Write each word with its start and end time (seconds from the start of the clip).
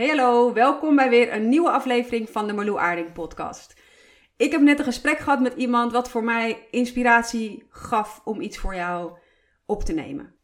Hey 0.00 0.08
hallo, 0.08 0.52
welkom 0.52 0.96
bij 0.96 1.08
weer 1.08 1.32
een 1.32 1.48
nieuwe 1.48 1.70
aflevering 1.70 2.30
van 2.30 2.46
de 2.46 2.52
Marloe 2.52 2.78
Aarding 2.78 3.12
podcast. 3.12 3.74
Ik 4.36 4.52
heb 4.52 4.60
net 4.60 4.78
een 4.78 4.84
gesprek 4.84 5.18
gehad 5.18 5.40
met 5.40 5.54
iemand 5.54 5.92
wat 5.92 6.10
voor 6.10 6.24
mij 6.24 6.66
inspiratie 6.70 7.66
gaf 7.70 8.20
om 8.24 8.40
iets 8.40 8.58
voor 8.58 8.74
jou 8.74 9.18
op 9.66 9.82
te 9.82 9.92
nemen. 9.92 10.34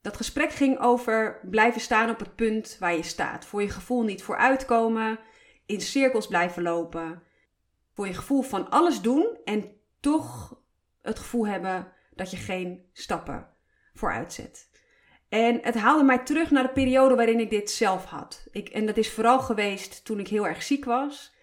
Dat 0.00 0.16
gesprek 0.16 0.50
ging 0.50 0.78
over 0.78 1.40
blijven 1.50 1.80
staan 1.80 2.10
op 2.10 2.18
het 2.18 2.34
punt 2.34 2.76
waar 2.80 2.94
je 2.94 3.02
staat. 3.02 3.46
Voor 3.46 3.62
je 3.62 3.70
gevoel 3.70 4.02
niet 4.02 4.22
vooruitkomen, 4.22 5.18
in 5.66 5.80
cirkels 5.80 6.26
blijven 6.26 6.62
lopen. 6.62 7.22
Voor 7.92 8.06
je 8.06 8.14
gevoel 8.14 8.42
van 8.42 8.70
alles 8.70 9.00
doen 9.00 9.38
en 9.44 9.80
toch 10.00 10.60
het 11.02 11.18
gevoel 11.18 11.46
hebben 11.46 11.92
dat 12.14 12.30
je 12.30 12.36
geen 12.36 12.88
stappen 12.92 13.48
vooruit 13.94 14.32
zet. 14.32 14.70
En 15.34 15.58
het 15.62 15.74
haalde 15.74 16.04
mij 16.04 16.18
terug 16.18 16.50
naar 16.50 16.62
de 16.62 16.72
periode 16.72 17.14
waarin 17.14 17.40
ik 17.40 17.50
dit 17.50 17.70
zelf 17.70 18.04
had. 18.04 18.46
Ik, 18.50 18.68
en 18.68 18.86
dat 18.86 18.96
is 18.96 19.12
vooral 19.12 19.40
geweest 19.40 20.04
toen 20.04 20.18
ik 20.18 20.28
heel 20.28 20.46
erg 20.46 20.62
ziek 20.62 20.84
was. 20.84 21.34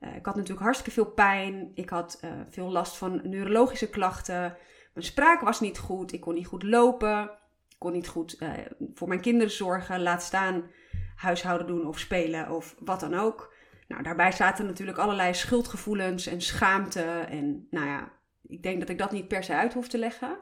Uh, 0.00 0.16
ik 0.16 0.26
had 0.26 0.34
natuurlijk 0.34 0.62
hartstikke 0.62 0.90
veel 0.92 1.10
pijn. 1.10 1.70
Ik 1.74 1.88
had 1.88 2.20
uh, 2.24 2.30
veel 2.50 2.70
last 2.70 2.96
van 2.96 3.20
neurologische 3.22 3.90
klachten. 3.90 4.56
Mijn 4.94 5.06
spraak 5.06 5.40
was 5.40 5.60
niet 5.60 5.78
goed. 5.78 6.12
Ik 6.12 6.20
kon 6.20 6.34
niet 6.34 6.46
goed 6.46 6.62
lopen. 6.62 7.22
Ik 7.68 7.78
kon 7.78 7.92
niet 7.92 8.08
goed 8.08 8.36
uh, 8.40 8.50
voor 8.94 9.08
mijn 9.08 9.20
kinderen 9.20 9.52
zorgen. 9.52 10.02
Laat 10.02 10.22
staan 10.22 10.70
huishouden 11.16 11.66
doen 11.66 11.86
of 11.86 11.98
spelen 11.98 12.50
of 12.50 12.74
wat 12.78 13.00
dan 13.00 13.14
ook. 13.14 13.54
Nou, 13.88 14.02
daarbij 14.02 14.32
zaten 14.32 14.66
natuurlijk 14.66 14.98
allerlei 14.98 15.34
schuldgevoelens 15.34 16.26
en 16.26 16.40
schaamte. 16.40 17.02
En 17.28 17.66
nou 17.70 17.86
ja, 17.86 18.12
ik 18.46 18.62
denk 18.62 18.80
dat 18.80 18.88
ik 18.88 18.98
dat 18.98 19.12
niet 19.12 19.28
per 19.28 19.44
se 19.44 19.54
uit 19.54 19.72
hoef 19.72 19.88
te 19.88 19.98
leggen 19.98 20.38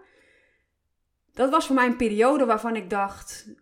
dat 1.33 1.51
was 1.51 1.67
voor 1.67 1.75
mij 1.75 1.87
een 1.87 1.97
periode 1.97 2.45
waarvan 2.45 2.77
ik 2.77 2.91
dacht: 2.91 3.55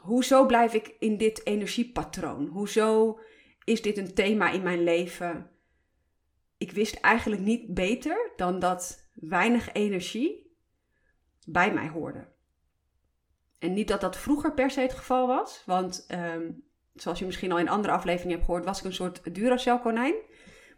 hoezo 0.00 0.46
blijf 0.46 0.74
ik 0.74 0.96
in 0.98 1.16
dit 1.16 1.46
energiepatroon? 1.46 2.46
Hoezo 2.46 3.18
is 3.64 3.82
dit 3.82 3.98
een 3.98 4.14
thema 4.14 4.50
in 4.50 4.62
mijn 4.62 4.82
leven? 4.82 5.50
Ik 6.58 6.72
wist 6.72 6.94
eigenlijk 6.94 7.42
niet 7.42 7.74
beter 7.74 8.32
dan 8.36 8.58
dat 8.58 9.10
weinig 9.14 9.72
energie 9.72 10.56
bij 11.46 11.72
mij 11.72 11.88
hoorde. 11.88 12.32
En 13.58 13.72
niet 13.72 13.88
dat 13.88 14.00
dat 14.00 14.16
vroeger 14.16 14.54
per 14.54 14.70
se 14.70 14.80
het 14.80 14.92
geval 14.92 15.26
was, 15.26 15.62
want 15.66 16.06
um, 16.10 16.64
zoals 16.94 17.18
je 17.18 17.24
misschien 17.24 17.52
al 17.52 17.58
in 17.58 17.68
andere 17.68 17.92
afleveringen 17.92 18.34
hebt 18.34 18.44
gehoord, 18.44 18.64
was 18.64 18.78
ik 18.78 18.84
een 18.84 18.92
soort 18.92 19.34
Duracell 19.34 19.78
konijn. 19.78 20.14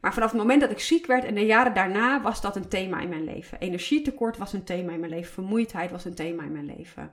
Maar 0.00 0.14
vanaf 0.14 0.30
het 0.30 0.41
moment 0.41 0.61
dat 0.61 0.70
ik 0.70 0.80
ziek 0.80 1.06
werd 1.06 1.25
en 1.25 1.34
de 1.34 1.47
jaren 1.47 1.75
daarna 1.75 2.22
was 2.22 2.41
dat 2.41 2.56
een 2.56 2.69
thema 2.69 3.00
in 3.00 3.08
mijn 3.08 3.25
leven. 3.25 3.61
Energietekort 3.61 4.36
was 4.36 4.52
een 4.52 4.64
thema 4.64 4.92
in 4.92 5.00
mijn 5.00 5.12
leven. 5.12 5.33
Vermoeidheid 5.33 5.91
was 5.91 6.05
een 6.05 6.14
thema 6.14 6.42
in 6.42 6.52
mijn 6.52 6.77
leven. 6.77 7.11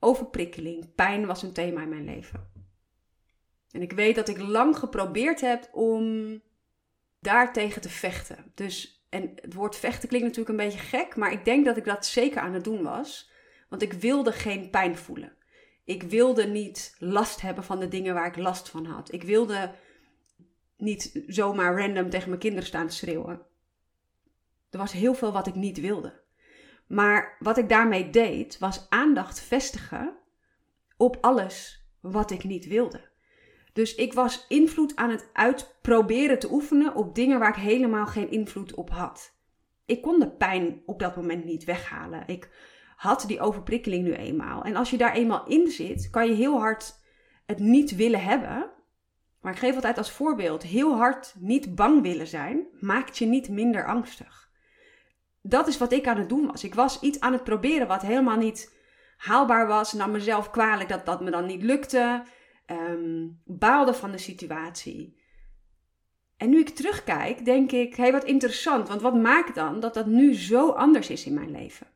Overprikkeling, 0.00 0.94
pijn 0.94 1.26
was 1.26 1.42
een 1.42 1.52
thema 1.52 1.82
in 1.82 1.88
mijn 1.88 2.04
leven. 2.04 2.52
En 3.70 3.82
ik 3.82 3.92
weet 3.92 4.14
dat 4.14 4.28
ik 4.28 4.38
lang 4.38 4.76
geprobeerd 4.76 5.40
heb 5.40 5.68
om 5.72 6.40
daartegen 7.20 7.82
te 7.82 7.88
vechten. 7.88 8.52
Dus, 8.54 9.06
en 9.10 9.32
het 9.34 9.54
woord 9.54 9.76
vechten 9.76 10.08
klinkt 10.08 10.26
natuurlijk 10.26 10.58
een 10.58 10.64
beetje 10.64 10.86
gek, 10.98 11.16
maar 11.16 11.32
ik 11.32 11.44
denk 11.44 11.64
dat 11.64 11.76
ik 11.76 11.84
dat 11.84 12.06
zeker 12.06 12.40
aan 12.40 12.54
het 12.54 12.64
doen 12.64 12.82
was. 12.82 13.30
Want 13.68 13.82
ik 13.82 13.92
wilde 13.92 14.32
geen 14.32 14.70
pijn 14.70 14.96
voelen. 14.96 15.36
Ik 15.84 16.02
wilde 16.02 16.46
niet 16.46 16.96
last 16.98 17.40
hebben 17.40 17.64
van 17.64 17.80
de 17.80 17.88
dingen 17.88 18.14
waar 18.14 18.26
ik 18.26 18.36
last 18.36 18.68
van 18.68 18.84
had. 18.86 19.12
Ik 19.12 19.22
wilde 19.22 19.74
niet 20.84 21.24
zomaar 21.26 21.78
random 21.78 22.10
tegen 22.10 22.28
mijn 22.28 22.40
kinderen 22.40 22.66
staan 22.66 22.86
te 22.86 22.94
schreeuwen. 22.94 23.40
Er 24.70 24.78
was 24.78 24.92
heel 24.92 25.14
veel 25.14 25.32
wat 25.32 25.46
ik 25.46 25.54
niet 25.54 25.80
wilde. 25.80 26.22
Maar 26.86 27.36
wat 27.38 27.58
ik 27.58 27.68
daarmee 27.68 28.10
deed, 28.10 28.58
was 28.58 28.86
aandacht 28.88 29.40
vestigen 29.40 30.16
op 30.96 31.18
alles 31.20 31.86
wat 32.00 32.30
ik 32.30 32.44
niet 32.44 32.66
wilde. 32.66 33.12
Dus 33.72 33.94
ik 33.94 34.12
was 34.12 34.44
invloed 34.48 34.96
aan 34.96 35.10
het 35.10 35.28
uitproberen 35.32 36.38
te 36.38 36.52
oefenen 36.52 36.94
op 36.94 37.14
dingen 37.14 37.38
waar 37.38 37.56
ik 37.56 37.62
helemaal 37.62 38.06
geen 38.06 38.30
invloed 38.30 38.74
op 38.74 38.90
had. 38.90 39.36
Ik 39.86 40.02
kon 40.02 40.18
de 40.18 40.30
pijn 40.30 40.82
op 40.86 40.98
dat 40.98 41.16
moment 41.16 41.44
niet 41.44 41.64
weghalen. 41.64 42.22
Ik 42.26 42.50
had 42.96 43.24
die 43.26 43.40
overprikkeling 43.40 44.04
nu 44.04 44.12
eenmaal. 44.12 44.64
En 44.64 44.76
als 44.76 44.90
je 44.90 44.96
daar 44.96 45.14
eenmaal 45.14 45.46
in 45.46 45.70
zit, 45.70 46.10
kan 46.10 46.26
je 46.26 46.34
heel 46.34 46.58
hard 46.58 47.02
het 47.46 47.58
niet 47.58 47.96
willen 47.96 48.22
hebben. 48.22 48.70
Maar 49.44 49.52
ik 49.52 49.58
geef 49.58 49.74
altijd 49.74 49.98
als 49.98 50.10
voorbeeld: 50.10 50.62
heel 50.62 50.96
hard 50.96 51.34
niet 51.38 51.74
bang 51.74 52.02
willen 52.02 52.26
zijn, 52.26 52.66
maakt 52.80 53.18
je 53.18 53.26
niet 53.26 53.48
minder 53.48 53.86
angstig. 53.86 54.50
Dat 55.42 55.68
is 55.68 55.78
wat 55.78 55.92
ik 55.92 56.06
aan 56.06 56.18
het 56.18 56.28
doen 56.28 56.46
was. 56.46 56.64
Ik 56.64 56.74
was 56.74 57.00
iets 57.00 57.20
aan 57.20 57.32
het 57.32 57.44
proberen 57.44 57.86
wat 57.86 58.02
helemaal 58.02 58.36
niet 58.36 58.74
haalbaar 59.16 59.66
was. 59.66 59.92
Nam 59.92 60.10
mezelf 60.10 60.50
kwalijk 60.50 60.88
dat 60.88 61.06
dat 61.06 61.20
me 61.20 61.30
dan 61.30 61.46
niet 61.46 61.62
lukte. 61.62 62.22
Um, 62.66 63.40
baalde 63.44 63.94
van 63.94 64.10
de 64.10 64.18
situatie. 64.18 65.22
En 66.36 66.50
nu 66.50 66.60
ik 66.60 66.68
terugkijk, 66.68 67.44
denk 67.44 67.72
ik: 67.72 67.94
hé, 67.94 68.02
hey, 68.02 68.12
wat 68.12 68.24
interessant. 68.24 68.88
Want 68.88 69.00
wat 69.00 69.14
maakt 69.14 69.54
dan 69.54 69.80
dat 69.80 69.94
dat 69.94 70.06
nu 70.06 70.34
zo 70.34 70.70
anders 70.70 71.10
is 71.10 71.26
in 71.26 71.34
mijn 71.34 71.50
leven? 71.50 71.86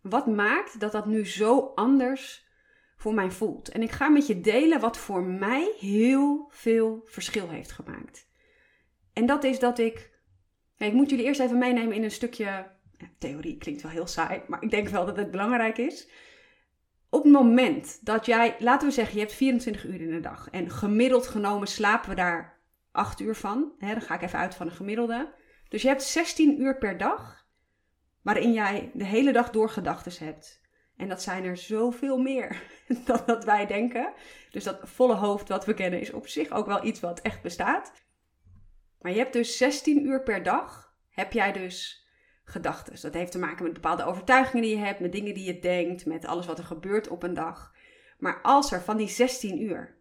Wat 0.00 0.26
maakt 0.26 0.80
dat 0.80 0.92
dat 0.92 1.06
nu 1.06 1.26
zo 1.26 1.72
anders 1.74 2.43
voor 3.04 3.14
mij 3.14 3.30
voelt. 3.30 3.68
En 3.68 3.82
ik 3.82 3.90
ga 3.90 4.08
met 4.08 4.26
je 4.26 4.40
delen 4.40 4.80
wat 4.80 4.96
voor 4.96 5.22
mij 5.22 5.74
heel 5.78 6.48
veel 6.50 7.02
verschil 7.04 7.48
heeft 7.48 7.72
gemaakt. 7.72 8.28
En 9.12 9.26
dat 9.26 9.44
is 9.44 9.58
dat 9.58 9.78
ik. 9.78 10.10
ik 10.76 10.92
moet 10.92 11.10
jullie 11.10 11.24
eerst 11.24 11.40
even 11.40 11.58
meenemen 11.58 11.96
in 11.96 12.02
een 12.02 12.10
stukje. 12.10 12.72
Theorie 13.18 13.56
klinkt 13.56 13.82
wel 13.82 13.90
heel 13.90 14.06
saai, 14.06 14.42
maar 14.48 14.62
ik 14.62 14.70
denk 14.70 14.88
wel 14.88 15.06
dat 15.06 15.16
het 15.16 15.30
belangrijk 15.30 15.78
is. 15.78 16.08
Op 17.10 17.22
het 17.22 17.32
moment 17.32 18.06
dat 18.06 18.26
jij, 18.26 18.56
laten 18.58 18.88
we 18.88 18.94
zeggen, 18.94 19.14
je 19.14 19.20
hebt 19.20 19.34
24 19.34 19.84
uur 19.84 20.00
in 20.00 20.10
de 20.10 20.20
dag. 20.20 20.48
En 20.50 20.70
gemiddeld 20.70 21.26
genomen 21.26 21.68
slapen 21.68 22.08
we 22.08 22.14
daar 22.14 22.60
8 22.90 23.20
uur 23.20 23.34
van. 23.34 23.72
Dan 23.78 24.00
ga 24.00 24.14
ik 24.14 24.22
even 24.22 24.38
uit 24.38 24.54
van 24.54 24.66
een 24.66 24.72
gemiddelde. 24.72 25.34
Dus 25.68 25.82
je 25.82 25.88
hebt 25.88 26.02
16 26.02 26.60
uur 26.60 26.78
per 26.78 26.98
dag 26.98 27.46
waarin 28.22 28.52
jij 28.52 28.90
de 28.94 29.04
hele 29.04 29.32
dag 29.32 29.50
door 29.50 29.70
gedachten 29.70 30.26
hebt. 30.26 30.63
En 30.96 31.08
dat 31.08 31.22
zijn 31.22 31.44
er 31.44 31.56
zoveel 31.56 32.18
meer 32.18 32.62
dan 33.06 33.22
dat 33.26 33.44
wij 33.44 33.66
denken. 33.66 34.12
Dus 34.50 34.64
dat 34.64 34.78
volle 34.82 35.14
hoofd 35.14 35.48
wat 35.48 35.64
we 35.64 35.74
kennen 35.74 36.00
is 36.00 36.12
op 36.12 36.28
zich 36.28 36.50
ook 36.50 36.66
wel 36.66 36.84
iets 36.84 37.00
wat 37.00 37.20
echt 37.20 37.42
bestaat. 37.42 37.92
Maar 39.00 39.12
je 39.12 39.18
hebt 39.18 39.32
dus 39.32 39.56
16 39.56 40.06
uur 40.06 40.22
per 40.22 40.42
dag, 40.42 40.94
heb 41.10 41.32
jij 41.32 41.52
dus 41.52 42.06
gedachten. 42.44 43.00
Dat 43.00 43.14
heeft 43.14 43.32
te 43.32 43.38
maken 43.38 43.64
met 43.64 43.72
bepaalde 43.72 44.04
overtuigingen 44.04 44.62
die 44.62 44.76
je 44.76 44.84
hebt, 44.84 45.00
met 45.00 45.12
dingen 45.12 45.34
die 45.34 45.44
je 45.44 45.58
denkt, 45.58 46.06
met 46.06 46.26
alles 46.26 46.46
wat 46.46 46.58
er 46.58 46.64
gebeurt 46.64 47.08
op 47.08 47.22
een 47.22 47.34
dag. 47.34 47.74
Maar 48.18 48.42
als 48.42 48.72
er 48.72 48.80
van 48.80 48.96
die 48.96 49.08
16 49.08 49.62
uur, 49.62 49.96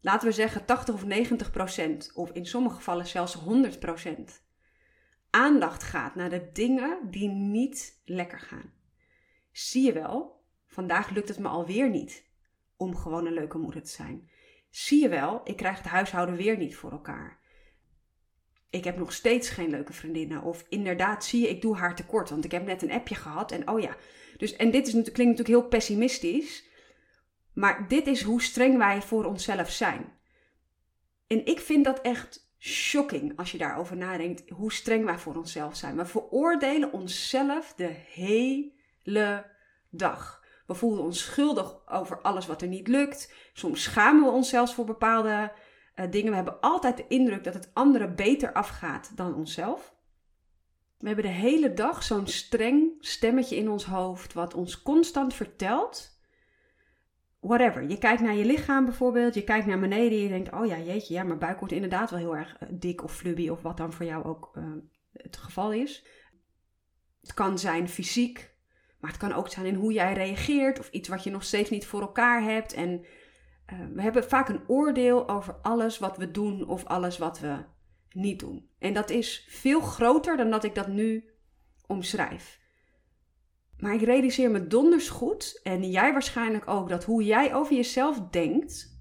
laten 0.00 0.28
we 0.28 0.34
zeggen 0.34 0.64
80 0.64 0.94
of 0.94 1.04
90 1.04 1.50
procent, 1.50 2.10
of 2.14 2.30
in 2.30 2.46
sommige 2.46 2.76
gevallen 2.76 3.06
zelfs 3.06 3.34
100 3.34 3.78
procent, 3.78 4.42
aandacht 5.30 5.82
gaat 5.82 6.14
naar 6.14 6.30
de 6.30 6.50
dingen 6.52 6.98
die 7.10 7.28
niet 7.28 8.02
lekker 8.04 8.40
gaan 8.40 8.76
Zie 9.58 9.84
je 9.84 9.92
wel, 9.92 10.44
vandaag 10.66 11.10
lukt 11.10 11.28
het 11.28 11.38
me 11.38 11.48
alweer 11.48 11.90
niet 11.90 12.24
om 12.76 12.96
gewoon 12.96 13.26
een 13.26 13.32
leuke 13.32 13.58
moeder 13.58 13.82
te 13.82 13.88
zijn. 13.90 14.30
Zie 14.70 15.02
je 15.02 15.08
wel, 15.08 15.40
ik 15.44 15.56
krijg 15.56 15.76
het 15.76 15.86
huishouden 15.86 16.36
weer 16.36 16.56
niet 16.56 16.76
voor 16.76 16.90
elkaar. 16.90 17.38
Ik 18.70 18.84
heb 18.84 18.98
nog 18.98 19.12
steeds 19.12 19.48
geen 19.48 19.70
leuke 19.70 19.92
vriendinnen. 19.92 20.42
Of 20.42 20.64
inderdaad, 20.68 21.24
zie 21.24 21.40
je, 21.40 21.48
ik 21.48 21.62
doe 21.62 21.76
haar 21.76 21.96
tekort. 21.96 22.30
Want 22.30 22.44
ik 22.44 22.50
heb 22.50 22.66
net 22.66 22.82
een 22.82 22.92
appje 22.92 23.14
gehad 23.14 23.52
en 23.52 23.68
oh 23.68 23.80
ja. 23.80 23.96
Dus, 24.36 24.56
en 24.56 24.70
dit 24.70 24.86
is, 24.86 24.92
klinkt 24.92 25.16
natuurlijk 25.16 25.48
heel 25.48 25.68
pessimistisch. 25.68 26.64
Maar 27.54 27.88
dit 27.88 28.06
is 28.06 28.22
hoe 28.22 28.42
streng 28.42 28.76
wij 28.76 29.02
voor 29.02 29.24
onszelf 29.24 29.70
zijn. 29.70 30.12
En 31.26 31.46
ik 31.46 31.60
vind 31.60 31.84
dat 31.84 32.00
echt 32.00 32.50
shocking 32.58 33.36
als 33.36 33.52
je 33.52 33.58
daarover 33.58 33.96
nadenkt. 33.96 34.50
Hoe 34.50 34.72
streng 34.72 35.04
wij 35.04 35.18
voor 35.18 35.36
onszelf 35.36 35.76
zijn. 35.76 35.96
We 35.96 36.06
veroordelen 36.06 36.92
onszelf 36.92 37.74
de 37.76 37.94
hele 38.12 38.76
dag. 39.90 40.42
We 40.66 40.74
voelen 40.74 41.04
ons 41.04 41.24
schuldig 41.24 41.88
over 41.88 42.20
alles 42.20 42.46
wat 42.46 42.62
er 42.62 42.68
niet 42.68 42.88
lukt. 42.88 43.34
Soms 43.52 43.82
schamen 43.82 44.24
we 44.24 44.30
ons 44.30 44.48
zelfs 44.48 44.74
voor 44.74 44.84
bepaalde 44.84 45.52
uh, 45.96 46.10
dingen. 46.10 46.30
We 46.30 46.36
hebben 46.36 46.60
altijd 46.60 46.96
de 46.96 47.06
indruk 47.08 47.44
dat 47.44 47.54
het 47.54 47.70
andere 47.72 48.08
beter 48.08 48.52
afgaat 48.52 49.16
dan 49.16 49.34
onszelf. 49.34 49.96
We 50.98 51.06
hebben 51.06 51.24
de 51.24 51.30
hele 51.30 51.74
dag 51.74 52.02
zo'n 52.02 52.26
streng 52.26 52.92
stemmetje 52.98 53.56
in 53.56 53.70
ons 53.70 53.84
hoofd 53.84 54.32
wat 54.32 54.54
ons 54.54 54.82
constant 54.82 55.34
vertelt. 55.34 56.16
Whatever. 57.40 57.88
Je 57.88 57.98
kijkt 57.98 58.22
naar 58.22 58.34
je 58.34 58.44
lichaam 58.44 58.84
bijvoorbeeld. 58.84 59.34
Je 59.34 59.44
kijkt 59.44 59.66
naar 59.66 59.80
beneden 59.80 60.18
en 60.18 60.22
je 60.22 60.28
denkt: 60.28 60.52
Oh 60.52 60.66
ja, 60.66 60.78
jeetje, 60.78 61.14
ja, 61.14 61.22
mijn 61.22 61.38
buik 61.38 61.58
wordt 61.58 61.74
inderdaad 61.74 62.10
wel 62.10 62.18
heel 62.18 62.36
erg 62.36 62.56
eh, 62.58 62.68
dik 62.70 63.04
of 63.04 63.16
flubby 63.16 63.48
of 63.48 63.62
wat 63.62 63.76
dan 63.76 63.92
voor 63.92 64.06
jou 64.06 64.24
ook 64.24 64.50
uh, 64.54 64.64
het 65.12 65.36
geval 65.36 65.72
is. 65.72 66.06
Het 67.20 67.34
kan 67.34 67.58
zijn 67.58 67.88
fysiek. 67.88 68.56
Maar 68.98 69.10
het 69.10 69.18
kan 69.18 69.32
ook 69.32 69.48
zijn 69.48 69.66
in 69.66 69.74
hoe 69.74 69.92
jij 69.92 70.12
reageert 70.12 70.78
of 70.78 70.90
iets 70.90 71.08
wat 71.08 71.24
je 71.24 71.30
nog 71.30 71.44
steeds 71.44 71.70
niet 71.70 71.86
voor 71.86 72.00
elkaar 72.00 72.42
hebt. 72.42 72.72
En 72.72 73.04
uh, 73.72 73.78
we 73.94 74.02
hebben 74.02 74.24
vaak 74.24 74.48
een 74.48 74.68
oordeel 74.68 75.28
over 75.28 75.54
alles 75.54 75.98
wat 75.98 76.16
we 76.16 76.30
doen 76.30 76.68
of 76.68 76.84
alles 76.84 77.18
wat 77.18 77.40
we 77.40 77.64
niet 78.12 78.40
doen. 78.40 78.68
En 78.78 78.92
dat 78.92 79.10
is 79.10 79.46
veel 79.48 79.80
groter 79.80 80.36
dan 80.36 80.50
dat 80.50 80.64
ik 80.64 80.74
dat 80.74 80.88
nu 80.88 81.30
omschrijf. 81.86 82.60
Maar 83.78 83.94
ik 83.94 84.02
realiseer 84.02 84.50
me 84.50 84.66
donders 84.66 85.08
goed, 85.08 85.60
en 85.62 85.90
jij 85.90 86.12
waarschijnlijk 86.12 86.68
ook, 86.68 86.88
dat 86.88 87.04
hoe 87.04 87.24
jij 87.24 87.54
over 87.54 87.74
jezelf 87.74 88.20
denkt 88.30 89.00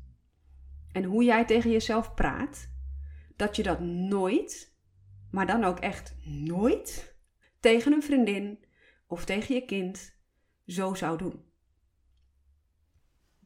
en 0.92 1.04
hoe 1.04 1.24
jij 1.24 1.46
tegen 1.46 1.72
jezelf 1.72 2.14
praat, 2.14 2.70
dat 3.36 3.56
je 3.56 3.64
dat 3.64 3.80
nooit, 3.80 4.76
maar 5.32 5.48
dan 5.48 5.64
ook 5.64 5.80
echt 5.80 6.16
nooit, 6.24 7.16
tegen 7.60 7.94
een 7.94 8.04
vriendin 8.04 8.66
of 9.08 9.26
tegen 9.26 9.56
je 9.56 9.66
kind 9.66 10.16
zo 10.66 10.94
zou 10.94 11.18
doen. 11.18 11.46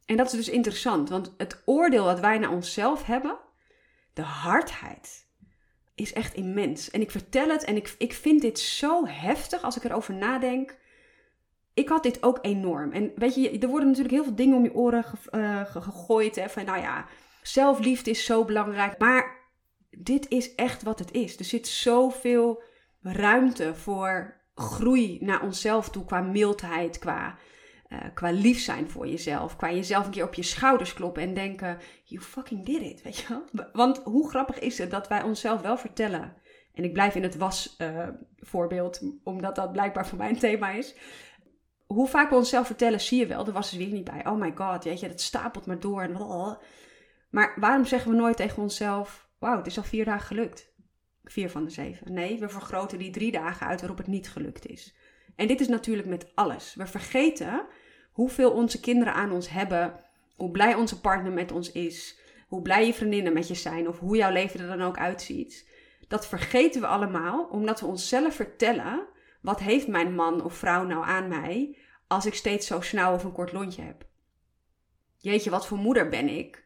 En 0.06 0.18
dat 0.18 0.26
is 0.26 0.32
dus 0.32 0.50
interessant, 0.50 1.10
want 1.10 1.34
het 1.38 1.62
oordeel 1.66 2.06
dat 2.06 2.20
wij 2.20 2.38
naar 2.38 2.52
onszelf 2.52 3.06
hebben, 3.06 3.38
de 4.14 4.22
hardheid, 4.22 5.30
is 5.96 6.14
echt 6.14 6.34
immens. 6.34 6.92
En 6.92 7.02
ik 7.02 7.12
vertel 7.12 7.50
het 7.50 7.64
en 7.64 7.76
ik, 7.76 7.96
ik 7.98 8.14
vind 8.14 8.42
dit 8.42 8.60
zo 8.60 9.06
heftig 9.06 9.62
als 9.62 9.78
ik 9.78 9.84
erover 9.84 10.14
nadenk. 10.14 10.78
Ik 11.74 11.90
had 11.90 12.04
dit 12.04 12.24
ook 12.24 12.40
enorm. 12.42 12.92
En 12.92 13.12
weet 13.16 13.36
je, 13.36 13.60
er 13.60 13.68
worden 13.68 13.88
natuurlijk 13.88 14.14
heel 14.14 14.24
veel 14.24 14.36
dingen 14.36 14.58
om 14.58 14.64
je 14.64 14.74
oren 14.74 15.06
eh, 15.30 15.66
gegooid. 15.66 16.36
Hè, 16.36 16.50
van 16.50 16.66
nou 16.66 16.80
ja, 16.80 17.06
zelfliefde 17.42 18.10
is 18.10 18.26
zo 18.26 18.46
belangrijk. 18.46 18.98
Maar 18.98 19.40
dit 19.90 20.30
is 20.30 20.56
echt 20.56 20.84
wat 20.84 21.00
het 21.00 21.12
is. 21.12 21.38
Er 21.38 21.46
zit 21.46 21.68
zoveel 21.68 22.64
ruimte 23.02 23.76
voor 23.76 24.41
groei 24.62 25.18
naar 25.22 25.42
onszelf 25.42 25.90
toe 25.90 26.06
qua 26.06 26.22
mildheid, 26.22 27.00
qua 27.00 27.38
uh, 27.94 28.00
qua 28.14 28.32
lief 28.32 28.60
zijn 28.60 28.90
voor 28.90 29.08
jezelf. 29.08 29.56
Qua 29.56 29.72
jezelf 29.72 30.06
een 30.06 30.12
keer 30.12 30.26
op 30.26 30.34
je 30.34 30.44
schouders 30.44 30.94
kloppen 30.94 31.24
en 31.24 31.34
denken: 31.34 31.78
You 32.04 32.22
fucking 32.22 32.66
did 32.66 32.82
it. 32.82 33.02
Weet 33.02 33.18
je 33.18 33.28
wel? 33.28 33.68
Want 33.74 33.98
hoe 33.98 34.30
grappig 34.30 34.60
is 34.60 34.78
het 34.78 34.92
dat 34.92 35.08
wij 35.08 35.24
onszelf 35.24 35.62
wel 35.62 35.78
vertellen. 35.78 36.34
En 36.74 36.84
ik 36.84 36.94
blijf 36.94 37.16
in 37.16 37.24
het 37.24 37.38
was-voorbeeld, 37.38 39.02
uh, 39.02 39.10
omdat 39.24 39.56
dat 39.56 39.72
blijkbaar 39.72 40.08
voor 40.08 40.18
mijn 40.18 40.40
thema 40.40 40.70
is. 40.70 40.96
Hoe 41.88 42.08
vaak 42.08 42.30
we 42.30 42.36
onszelf 42.36 42.66
vertellen, 42.66 43.02
zie 43.02 43.20
je 43.20 43.26
wel, 43.26 43.46
er 43.46 43.54
was 43.54 43.72
er 43.72 43.78
weer 43.78 43.92
niet 43.92 44.04
bij. 44.04 44.26
Oh 44.26 44.40
my 44.40 44.52
god, 44.56 44.84
weet 44.84 45.00
je, 45.00 45.08
dat 45.08 45.22
stapelt 45.22 45.66
maar 45.66 45.80
door. 45.80 46.02
En 46.02 46.18
maar 47.30 47.54
waarom 47.56 47.86
zeggen 47.86 48.12
we 48.12 48.18
nooit 48.18 48.38
tegen 48.38 48.62
onszelf: 48.62 49.30
Wauw, 49.40 49.58
het 49.58 49.68
is 49.68 49.78
al 49.78 49.84
vier 49.84 50.06
dagen 50.06 50.28
gelukt? 50.28 50.71
Vier 51.24 51.50
van 51.50 51.64
de 51.64 51.72
zeven. 51.72 52.14
Nee, 52.14 52.40
we 52.40 52.50
vergroten 52.50 52.98
die 52.98 53.12
drie 53.12 53.32
dagen 53.32 53.68
uit 53.68 53.80
waarop 53.80 53.98
het 53.98 54.08
niet 54.08 54.30
gelukt 54.30 54.66
is. 54.66 54.96
En 55.36 55.48
dit 55.48 55.60
is 55.60 55.68
natuurlijk 55.68 56.08
met 56.08 56.32
alles. 56.36 56.76
We 56.76 56.86
vergeten 56.86 57.66
hoeveel 58.12 58.52
onze 58.52 58.80
kinderen 58.80 59.14
aan 59.14 59.32
ons 59.32 59.50
hebben, 59.50 60.00
hoe 60.36 60.52
blij 60.52 60.76
onze 60.76 61.00
partner 61.00 61.32
met 61.32 61.52
ons 61.52 61.72
is, 61.72 62.20
hoe 62.48 62.62
blij 62.62 62.86
je 62.86 62.94
vriendinnen 62.94 63.34
met 63.34 63.48
je 63.48 63.54
zijn 63.54 63.88
of 63.88 64.00
hoe 64.00 64.18
jouw 64.18 64.32
leven 64.32 64.60
er 64.60 64.78
dan 64.78 64.82
ook 64.82 64.98
uitziet. 64.98 65.70
Dat 66.08 66.28
vergeten 66.28 66.82
we 66.82 66.88
allemaal 66.88 67.44
omdat 67.44 67.80
we 67.80 67.86
onszelf 67.86 68.36
vertellen: 68.36 69.08
wat 69.42 69.60
heeft 69.60 69.88
mijn 69.88 70.16
man 70.16 70.44
of 70.44 70.54
vrouw 70.54 70.86
nou 70.86 71.06
aan 71.06 71.28
mij 71.28 71.78
als 72.08 72.26
ik 72.26 72.34
steeds 72.34 72.68
zo 72.68 72.82
snel 72.82 73.14
of 73.14 73.24
een 73.24 73.32
kort 73.32 73.52
lontje 73.52 73.82
heb? 73.82 74.06
Jeetje, 75.18 75.50
wat 75.50 75.68
voor 75.68 75.78
moeder 75.78 76.10
ben 76.10 76.30
ik 76.30 76.64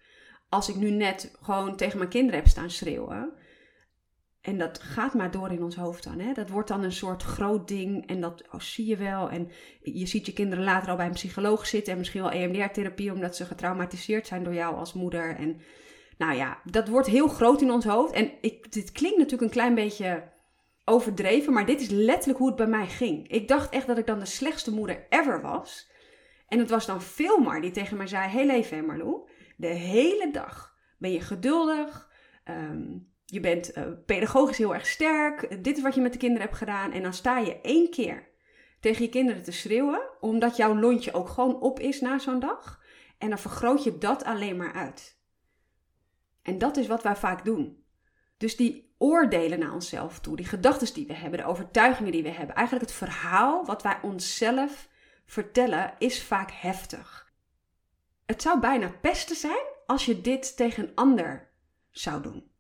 als 0.50 0.70
ik 0.70 0.76
nu 0.76 0.90
net 0.90 1.38
gewoon 1.42 1.76
tegen 1.76 1.98
mijn 1.98 2.10
kinderen 2.10 2.40
heb 2.40 2.50
staan 2.50 2.70
schreeuwen? 2.70 3.34
En 4.46 4.58
dat 4.58 4.80
gaat 4.80 5.14
maar 5.14 5.32
door 5.32 5.52
in 5.52 5.64
ons 5.64 5.76
hoofd 5.76 6.04
dan. 6.04 6.20
Hè? 6.20 6.34
Dat 6.34 6.50
wordt 6.50 6.68
dan 6.68 6.84
een 6.84 6.92
soort 6.92 7.24
groot 7.24 7.68
ding. 7.68 8.08
En 8.08 8.22
dat 8.22 8.44
oh, 8.52 8.60
zie 8.60 8.86
je 8.86 8.98
wel. 8.98 9.30
En 9.30 9.52
je 9.82 10.06
ziet 10.06 10.26
je 10.26 10.34
kinderen 10.34 10.64
later 10.64 10.90
al 10.90 10.96
bij 10.96 11.06
een 11.06 11.12
psycholoog 11.12 11.68
zitten. 11.68 11.94
En 11.94 12.00
misschien 12.00 12.22
wel 12.22 12.32
EMDR-therapie. 12.32 13.14
Omdat 13.14 13.36
ze 13.36 13.46
getraumatiseerd 13.46 14.28
zijn 14.28 14.44
door 14.44 14.54
jou 14.54 14.76
als 14.76 14.94
moeder. 14.94 15.36
En 15.36 15.62
nou 16.18 16.36
ja, 16.36 16.60
dat 16.64 16.88
wordt 16.88 17.08
heel 17.08 17.28
groot 17.28 17.62
in 17.62 17.72
ons 17.72 17.86
hoofd. 17.86 18.14
En 18.14 18.32
ik, 18.42 18.72
dit 18.72 18.92
klinkt 18.92 19.18
natuurlijk 19.18 19.44
een 19.44 19.60
klein 19.60 19.76
beetje 19.76 20.32
overdreven. 20.84 21.54
Maar 21.54 21.66
dit 21.66 21.82
is 21.82 21.90
letterlijk 21.90 22.40
hoe 22.40 22.48
het 22.48 22.58
bij 22.58 22.68
mij 22.68 22.88
ging. 22.88 23.28
Ik 23.28 23.48
dacht 23.48 23.70
echt 23.70 23.88
dat 23.88 23.98
ik 23.98 24.06
dan 24.06 24.20
de 24.20 24.26
slechtste 24.26 24.72
moeder 24.72 25.06
ever 25.10 25.42
was. 25.42 25.92
En 26.48 26.60
het 26.60 26.70
was 26.70 26.86
dan 26.86 27.02
Filmar 27.02 27.62
die 27.62 27.72
tegen 27.72 27.98
mij 27.98 28.08
zei... 28.08 28.30
Heel 28.30 28.50
even, 28.50 28.86
Marlou. 28.86 29.30
De 29.58 29.68
hele 29.68 30.32
dag 30.32 30.76
ben 30.98 31.12
je 31.12 31.22
geduldig... 31.22 32.14
Um, 32.50 33.14
je 33.26 33.40
bent 33.40 33.78
uh, 33.78 33.84
pedagogisch 34.06 34.58
heel 34.58 34.74
erg 34.74 34.88
sterk. 34.88 35.64
Dit 35.64 35.78
is 35.78 35.84
wat 35.84 35.96
je 35.96 36.02
met 36.02 36.14
de 36.14 36.20
kinderen 36.20 36.46
hebt 36.46 36.58
gedaan. 36.58 36.92
En 36.92 37.04
dan 37.04 37.14
sta 37.14 37.38
je 37.38 37.62
één 37.62 37.90
keer 37.90 38.28
tegen 38.80 39.04
je 39.04 39.10
kinderen 39.10 39.44
te 39.44 39.52
schreeuwen, 39.52 40.02
omdat 40.20 40.56
jouw 40.56 40.80
lontje 40.80 41.14
ook 41.14 41.30
gewoon 41.30 41.62
op 41.62 41.80
is 41.80 42.02
na 42.02 42.20
zo'n 42.20 42.40
dag. 42.40 42.84
En 43.18 43.30
dan 43.30 43.40
vergroot 43.40 43.84
je 43.84 43.98
dat 43.98 44.24
alleen 44.24 44.58
maar 44.58 44.74
uit. 44.74 45.20
En 46.42 46.58
dat 46.58 46.78
is 46.78 46.88
wat 46.88 47.04
wij 47.04 47.16
vaak 47.16 47.46
doen. 47.46 47.84
Dus 48.38 48.56
die 48.56 48.94
oordelen 48.98 49.60
naar 49.60 49.74
onszelf 49.74 50.20
toe, 50.20 50.36
die 50.36 50.46
gedachten 50.46 50.94
die 50.94 51.08
we 51.08 51.14
hebben, 51.14 51.40
de 51.40 51.46
overtuigingen 51.46 52.12
die 52.12 52.24
we 52.24 52.30
hebben, 52.30 52.56
eigenlijk 52.56 52.88
het 52.88 52.98
verhaal 52.98 53.66
wat 53.66 53.84
wij 53.84 54.00
onszelf 54.02 54.90
vertellen, 55.26 55.94
is 55.98 56.24
vaak 56.24 56.52
heftig. 56.52 57.34
Het 58.26 58.42
zou 58.42 58.60
bijna 58.60 58.92
pesten 59.02 59.36
zijn 59.36 59.66
als 59.86 60.06
je 60.06 60.22
dit 60.22 60.58
tegen 60.58 60.84
een 60.84 60.96
ander 60.96 61.52
zou 61.92 62.22
doen. 62.22 62.52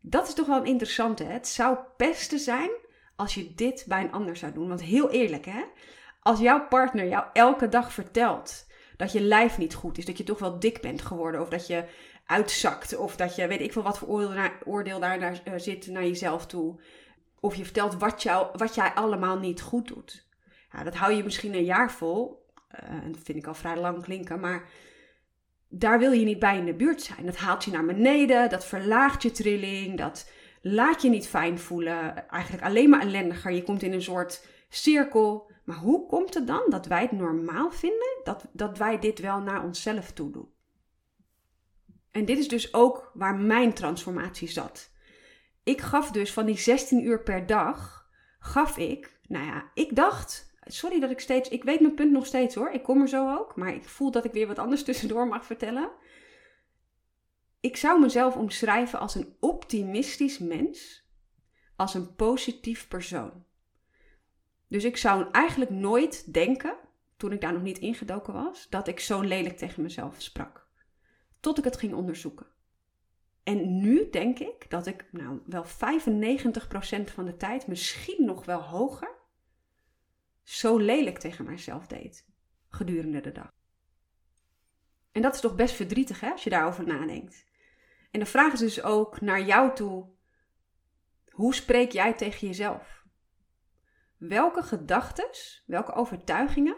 Dat 0.00 0.28
is 0.28 0.34
toch 0.34 0.46
wel 0.46 0.56
een 0.56 0.66
interessante. 0.66 1.24
Hè? 1.24 1.32
Het 1.32 1.48
zou 1.48 1.78
pesten 1.96 2.38
zijn 2.38 2.70
als 3.16 3.34
je 3.34 3.54
dit 3.54 3.84
bij 3.88 4.02
een 4.02 4.12
ander 4.12 4.36
zou 4.36 4.52
doen. 4.52 4.68
Want 4.68 4.82
heel 4.82 5.10
eerlijk, 5.10 5.44
hè? 5.44 5.62
als 6.22 6.40
jouw 6.40 6.66
partner 6.68 7.08
jou 7.08 7.24
elke 7.32 7.68
dag 7.68 7.92
vertelt 7.92 8.66
dat 8.96 9.12
je 9.12 9.20
lijf 9.20 9.58
niet 9.58 9.74
goed 9.74 9.98
is, 9.98 10.04
dat 10.04 10.18
je 10.18 10.24
toch 10.24 10.38
wel 10.38 10.58
dik 10.58 10.80
bent 10.80 11.02
geworden, 11.02 11.40
of 11.40 11.48
dat 11.48 11.66
je 11.66 11.84
uitzakt, 12.26 12.96
of 12.96 13.16
dat 13.16 13.34
je 13.36 13.46
weet 13.46 13.60
ik 13.60 13.72
veel 13.72 13.82
wat 13.82 13.98
voor 13.98 14.08
oordeel, 14.08 14.50
oordeel 14.64 15.00
daar 15.00 15.18
naar, 15.18 15.40
uh, 15.44 15.54
zit 15.56 15.86
naar 15.86 16.02
jezelf 16.02 16.46
toe, 16.46 16.80
of 17.40 17.54
je 17.54 17.64
vertelt 17.64 17.94
wat, 17.94 18.22
jou, 18.22 18.48
wat 18.52 18.74
jij 18.74 18.92
allemaal 18.92 19.38
niet 19.38 19.60
goed 19.60 19.88
doet. 19.88 20.28
Dat 20.84 20.94
hou 20.94 21.12
je 21.12 21.24
misschien 21.24 21.54
een 21.54 21.64
jaar 21.64 21.92
vol. 21.92 22.46
Uh, 22.84 23.12
dat 23.12 23.22
vind 23.22 23.38
ik 23.38 23.46
al 23.46 23.54
vrij 23.54 23.76
lang 23.76 24.02
klinken, 24.02 24.40
maar 24.40 24.68
daar 25.72 25.98
wil 25.98 26.12
je 26.12 26.24
niet 26.24 26.38
bij 26.38 26.58
in 26.58 26.64
de 26.64 26.74
buurt 26.74 27.02
zijn. 27.02 27.26
Dat 27.26 27.36
haalt 27.36 27.64
je 27.64 27.70
naar 27.70 27.84
beneden, 27.84 28.48
dat 28.48 28.66
verlaagt 28.66 29.22
je 29.22 29.30
trilling, 29.30 29.98
dat 29.98 30.30
laat 30.62 31.02
je 31.02 31.08
niet 31.08 31.28
fijn 31.28 31.58
voelen. 31.58 32.28
Eigenlijk 32.28 32.64
alleen 32.64 32.90
maar 32.90 33.00
ellendiger. 33.00 33.52
Je 33.52 33.62
komt 33.62 33.82
in 33.82 33.92
een 33.92 34.02
soort 34.02 34.46
cirkel. 34.68 35.50
Maar 35.64 35.76
hoe 35.76 36.06
komt 36.06 36.34
het 36.34 36.46
dan 36.46 36.62
dat 36.68 36.86
wij 36.86 37.02
het 37.02 37.12
normaal 37.12 37.70
vinden 37.70 38.20
dat, 38.24 38.46
dat 38.52 38.78
wij 38.78 38.98
dit 38.98 39.18
wel 39.18 39.40
naar 39.40 39.64
onszelf 39.64 40.12
toe 40.12 40.30
doen? 40.30 40.48
En 42.10 42.24
dit 42.24 42.38
is 42.38 42.48
dus 42.48 42.74
ook 42.74 43.10
waar 43.14 43.34
mijn 43.36 43.72
transformatie 43.74 44.48
zat. 44.48 44.90
Ik 45.62 45.80
gaf 45.80 46.10
dus 46.10 46.32
van 46.32 46.46
die 46.46 46.58
16 46.58 47.04
uur 47.04 47.22
per 47.22 47.46
dag, 47.46 48.08
gaf 48.38 48.78
ik, 48.78 49.20
nou 49.28 49.46
ja, 49.46 49.70
ik 49.74 49.96
dacht 49.96 50.49
sorry 50.72 51.00
dat 51.00 51.10
ik 51.10 51.20
steeds. 51.20 51.48
Ik 51.48 51.64
weet 51.64 51.80
mijn 51.80 51.94
punt 51.94 52.12
nog 52.12 52.26
steeds 52.26 52.54
hoor. 52.54 52.70
Ik 52.70 52.82
kom 52.82 53.00
er 53.00 53.08
zo 53.08 53.36
ook. 53.36 53.56
Maar 53.56 53.74
ik 53.74 53.88
voel 53.88 54.10
dat 54.10 54.24
ik 54.24 54.32
weer 54.32 54.46
wat 54.46 54.58
anders 54.58 54.84
tussendoor 54.84 55.28
mag 55.28 55.44
vertellen. 55.44 55.90
Ik 57.60 57.76
zou 57.76 58.00
mezelf 58.00 58.36
omschrijven 58.36 58.98
als 58.98 59.14
een 59.14 59.36
optimistisch 59.40 60.38
mens. 60.38 61.08
Als 61.76 61.94
een 61.94 62.14
positief 62.14 62.88
persoon. 62.88 63.44
Dus 64.68 64.84
ik 64.84 64.96
zou 64.96 65.30
eigenlijk 65.32 65.70
nooit 65.70 66.32
denken, 66.32 66.76
toen 67.16 67.32
ik 67.32 67.40
daar 67.40 67.52
nog 67.52 67.62
niet 67.62 67.78
ingedoken 67.78 68.32
was, 68.32 68.66
dat 68.68 68.88
ik 68.88 69.00
zo 69.00 69.20
lelijk 69.20 69.56
tegen 69.56 69.82
mezelf 69.82 70.14
sprak. 70.18 70.68
Tot 71.40 71.58
ik 71.58 71.64
het 71.64 71.76
ging 71.76 71.94
onderzoeken. 71.94 72.46
En 73.42 73.80
nu 73.80 74.10
denk 74.10 74.38
ik 74.38 74.70
dat 74.70 74.86
ik 74.86 75.08
nou 75.12 75.40
wel 75.46 75.64
95% 75.64 75.68
van 77.04 77.24
de 77.24 77.36
tijd, 77.36 77.66
misschien 77.66 78.24
nog 78.24 78.44
wel 78.44 78.60
hoger, 78.62 79.19
zo 80.50 80.78
lelijk 80.78 81.18
tegen 81.18 81.44
mijzelf 81.44 81.86
deed 81.86 82.26
gedurende 82.68 83.20
de 83.20 83.32
dag. 83.32 83.52
En 85.12 85.22
dat 85.22 85.34
is 85.34 85.40
toch 85.40 85.54
best 85.54 85.74
verdrietig 85.74 86.20
hè, 86.20 86.30
als 86.30 86.44
je 86.44 86.50
daarover 86.50 86.86
nadenkt. 86.86 87.46
En 88.10 88.20
de 88.20 88.26
vraag 88.26 88.52
is 88.52 88.58
dus 88.58 88.82
ook 88.82 89.20
naar 89.20 89.42
jou 89.42 89.74
toe: 89.74 90.10
hoe 91.28 91.54
spreek 91.54 91.92
jij 91.92 92.14
tegen 92.14 92.46
jezelf? 92.46 93.06
Welke 94.16 94.62
gedachten, 94.62 95.30
welke 95.66 95.92
overtuigingen 95.92 96.76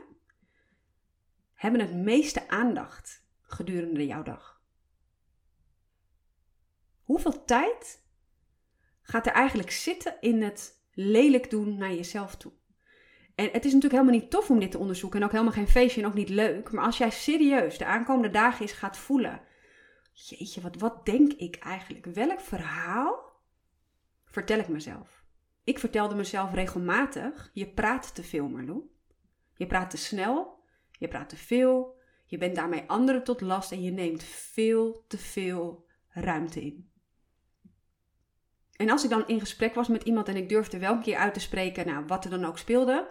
hebben 1.55 1.81
het 1.81 1.95
meeste 1.95 2.49
aandacht 2.49 3.27
gedurende 3.43 4.07
jouw 4.07 4.23
dag? 4.23 4.63
Hoeveel 7.03 7.45
tijd 7.45 8.05
gaat 9.03 9.27
er 9.27 9.33
eigenlijk 9.33 9.71
zitten 9.71 10.21
in 10.21 10.43
het 10.43 10.85
lelijk 10.93 11.51
doen 11.51 11.77
naar 11.77 11.93
jezelf 11.95 12.37
toe? 12.37 12.53
En 13.35 13.45
het 13.45 13.65
is 13.65 13.73
natuurlijk 13.73 14.03
helemaal 14.03 14.21
niet 14.21 14.31
tof 14.31 14.51
om 14.51 14.61
dit 14.61 14.71
te 14.71 14.79
onderzoeken 14.79 15.19
en 15.21 15.25
ook 15.27 15.33
helemaal 15.33 15.53
geen 15.53 15.69
feestje 15.69 16.01
en 16.01 16.07
ook 16.07 16.15
niet 16.15 16.29
leuk. 16.29 16.73
Maar 16.73 16.85
als 16.85 16.99
jij 16.99 17.11
serieus 17.11 17.79
de 17.79 17.85
aankomende 17.85 18.31
dagen 18.31 18.61
eens 18.61 18.73
gaat 18.73 18.97
voelen, 18.97 19.41
jeetje, 20.13 20.61
wat, 20.61 20.77
wat 20.77 21.07
denk 21.07 21.33
ik 21.33 21.57
eigenlijk? 21.57 22.07
Welk 22.07 22.41
verhaal 22.41 23.41
vertel 24.25 24.59
ik 24.59 24.69
mezelf? 24.69 25.25
Ik 25.65 25.79
vertelde 25.79 26.15
mezelf 26.15 26.55
regelmatig, 26.55 27.51
je 27.53 27.69
praat 27.69 28.15
te 28.15 28.23
veel 28.23 28.49
Marlou. 28.49 28.83
Je 29.55 29.67
praat 29.67 29.91
te 29.91 29.97
snel, 29.97 30.65
je 30.99 31.09
praat 31.09 31.29
te 31.29 31.37
veel, 31.37 31.97
je 32.25 32.39
bent 32.39 32.57
daarmee 32.57 32.85
anderen 32.87 33.25
tot 33.25 33.41
last 33.41 33.73
en 33.73 33.83
je 33.83 33.91
neemt 33.91 34.23
veel 34.25 35.05
te 35.07 35.19
veel 35.19 35.87
ruimte 36.09 36.61
in. 36.61 36.91
En 38.77 38.91
als 38.91 39.05
ik 39.05 39.11
dan 39.11 39.27
in 39.27 39.41
gesprek 39.41 39.75
was 39.75 39.89
met 39.89 40.03
iemand 40.03 40.29
en 40.29 40.37
ik 40.37 40.49
durfde 40.49 40.79
wel 40.79 40.93
een 40.93 41.03
keer 41.03 41.17
uit 41.17 41.35
te 41.35 41.41
spreken, 41.41 41.87
nou, 41.87 42.05
wat 42.07 42.25
er 42.25 42.31
dan 42.31 42.45
ook 42.45 42.59
speelde, 42.59 43.09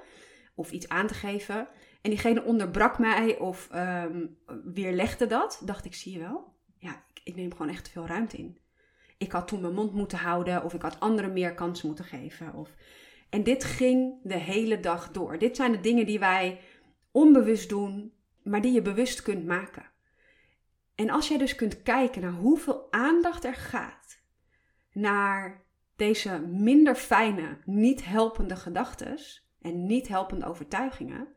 of 0.62 0.72
iets 0.72 0.90
aan 0.90 1.08
te 1.08 1.14
geven, 1.14 1.68
en 2.02 2.10
diegene 2.10 2.44
onderbrak 2.44 3.00
mij 3.00 3.38
of 3.38 3.70
um, 3.76 4.38
weerlegde 4.64 5.28
dat, 5.28 5.62
dacht 5.66 5.86
ik, 5.86 5.94
zie 5.94 6.14
je 6.14 6.20
wel? 6.20 6.54
Ja, 6.78 7.04
ik 7.24 7.36
neem 7.36 7.52
gewoon 7.52 7.72
echt 7.72 7.84
te 7.84 7.92
veel 7.92 8.08
ruimte 8.08 8.38
in. 8.38 8.58
Ik 9.18 9.32
had 9.32 9.48
toen 9.48 9.62
mijn 9.62 9.74
mond 9.74 9.94
moeten 9.94 10.18
houden 10.18 10.64
of 10.64 10.74
ik 10.74 10.82
had 10.82 11.00
anderen 11.00 11.34
meer 11.34 11.54
kans 11.54 11.82
moeten 11.82 12.06
geven. 12.06 12.54
Of... 12.54 12.70
En 13.30 13.44
dit 13.44 13.64
ging 13.64 14.20
de 14.24 14.38
hele 14.38 14.80
dag 14.80 15.12
door. 15.12 15.38
Dit 15.38 15.56
zijn 15.56 15.72
de 15.72 15.80
dingen 15.80 16.06
die 16.06 16.20
wij 16.20 16.60
onbewust 17.12 17.70
doen, 17.70 18.14
maar 18.44 18.62
die 18.62 18.74
je 18.74 18.82
bewust 18.82 19.22
kunt 19.22 19.46
maken. 19.46 19.90
En 20.96 21.10
als 21.10 21.28
jij 21.28 21.38
dus 21.38 21.56
kunt 21.56 21.82
kijken 21.82 22.22
naar 22.22 22.32
hoeveel 22.32 22.92
aandacht 22.92 23.44
er 23.44 23.56
gaat 23.56 24.22
naar 24.92 25.66
deze 25.96 26.40
minder 26.40 26.96
fijne, 26.96 27.58
niet 27.66 28.06
helpende 28.06 28.56
gedachten 28.56 29.20
en 29.62 29.86
niet 29.86 30.08
helpende 30.08 30.46
overtuigingen, 30.46 31.28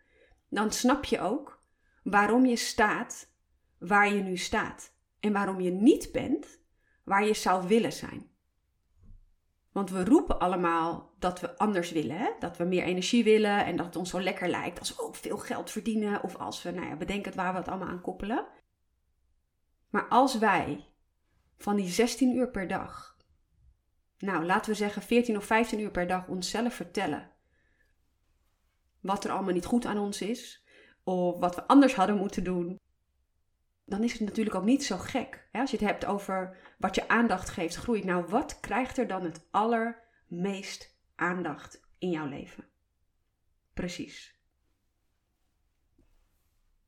dan 0.48 0.72
snap 0.72 1.04
je 1.04 1.20
ook 1.20 1.62
waarom 2.02 2.46
je 2.46 2.56
staat 2.56 3.32
waar 3.78 4.14
je 4.14 4.22
nu 4.22 4.36
staat 4.36 4.94
en 5.20 5.32
waarom 5.32 5.60
je 5.60 5.70
niet 5.70 6.12
bent 6.12 6.62
waar 7.04 7.24
je 7.24 7.34
zou 7.34 7.68
willen 7.68 7.92
zijn. 7.92 8.32
Want 9.72 9.90
we 9.90 10.04
roepen 10.04 10.38
allemaal 10.38 11.14
dat 11.18 11.40
we 11.40 11.58
anders 11.58 11.90
willen, 11.90 12.16
hè? 12.16 12.30
dat 12.38 12.56
we 12.56 12.64
meer 12.64 12.82
energie 12.82 13.24
willen 13.24 13.64
en 13.64 13.76
dat 13.76 13.86
het 13.86 13.96
ons 13.96 14.10
zo 14.10 14.20
lekker 14.20 14.48
lijkt 14.48 14.78
als 14.78 14.96
we 14.96 15.02
ook 15.02 15.14
veel 15.14 15.38
geld 15.38 15.70
verdienen 15.70 16.22
of 16.22 16.36
als 16.36 16.62
we, 16.62 16.70
nou 16.70 16.86
ja, 16.86 16.96
bedenken 16.96 17.24
het 17.24 17.34
waar 17.34 17.52
we 17.52 17.58
het 17.58 17.68
allemaal 17.68 17.88
aan 17.88 18.00
koppelen. 18.00 18.46
Maar 19.90 20.08
als 20.08 20.38
wij 20.38 20.88
van 21.56 21.76
die 21.76 21.88
16 21.88 22.36
uur 22.36 22.50
per 22.50 22.68
dag, 22.68 23.16
nou 24.18 24.44
laten 24.44 24.70
we 24.70 24.76
zeggen 24.76 25.02
14 25.02 25.36
of 25.36 25.44
15 25.44 25.80
uur 25.80 25.90
per 25.90 26.06
dag 26.06 26.28
onszelf 26.28 26.74
vertellen 26.74 27.33
wat 29.04 29.24
er 29.24 29.30
allemaal 29.30 29.52
niet 29.52 29.64
goed 29.64 29.86
aan 29.86 29.98
ons 29.98 30.20
is, 30.20 30.64
of 31.02 31.38
wat 31.38 31.54
we 31.54 31.66
anders 31.66 31.94
hadden 31.94 32.16
moeten 32.16 32.44
doen, 32.44 32.80
dan 33.84 34.02
is 34.02 34.12
het 34.12 34.20
natuurlijk 34.20 34.56
ook 34.56 34.64
niet 34.64 34.84
zo 34.84 34.96
gek. 34.96 35.48
Hè? 35.52 35.60
Als 35.60 35.70
je 35.70 35.76
het 35.76 35.86
hebt 35.86 36.04
over 36.04 36.56
wat 36.78 36.94
je 36.94 37.08
aandacht 37.08 37.50
geeft 37.50 37.76
groeit. 37.76 38.04
Nou, 38.04 38.26
wat 38.26 38.60
krijgt 38.60 38.98
er 38.98 39.06
dan 39.06 39.24
het 39.24 39.46
allermeest 39.50 40.96
aandacht 41.14 41.80
in 41.98 42.10
jouw 42.10 42.26
leven? 42.26 42.64
Precies. 43.74 44.38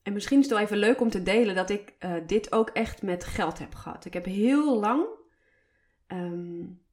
En 0.03 0.13
misschien 0.13 0.39
is 0.39 0.45
het 0.45 0.55
wel 0.55 0.63
even 0.63 0.79
leuk 0.79 1.01
om 1.01 1.11
te 1.11 1.23
delen 1.23 1.55
dat 1.55 1.71
ik 1.71 1.95
uh, 1.99 2.15
dit 2.27 2.53
ook 2.53 2.71
echt 2.71 3.03
met 3.03 3.25
geld 3.25 3.59
heb 3.59 3.75
gehad. 3.75 4.05
Ik 4.05 4.13
heb 4.13 4.25
heel 4.25 4.81
lang. 4.81 5.07
Um, 6.09 6.85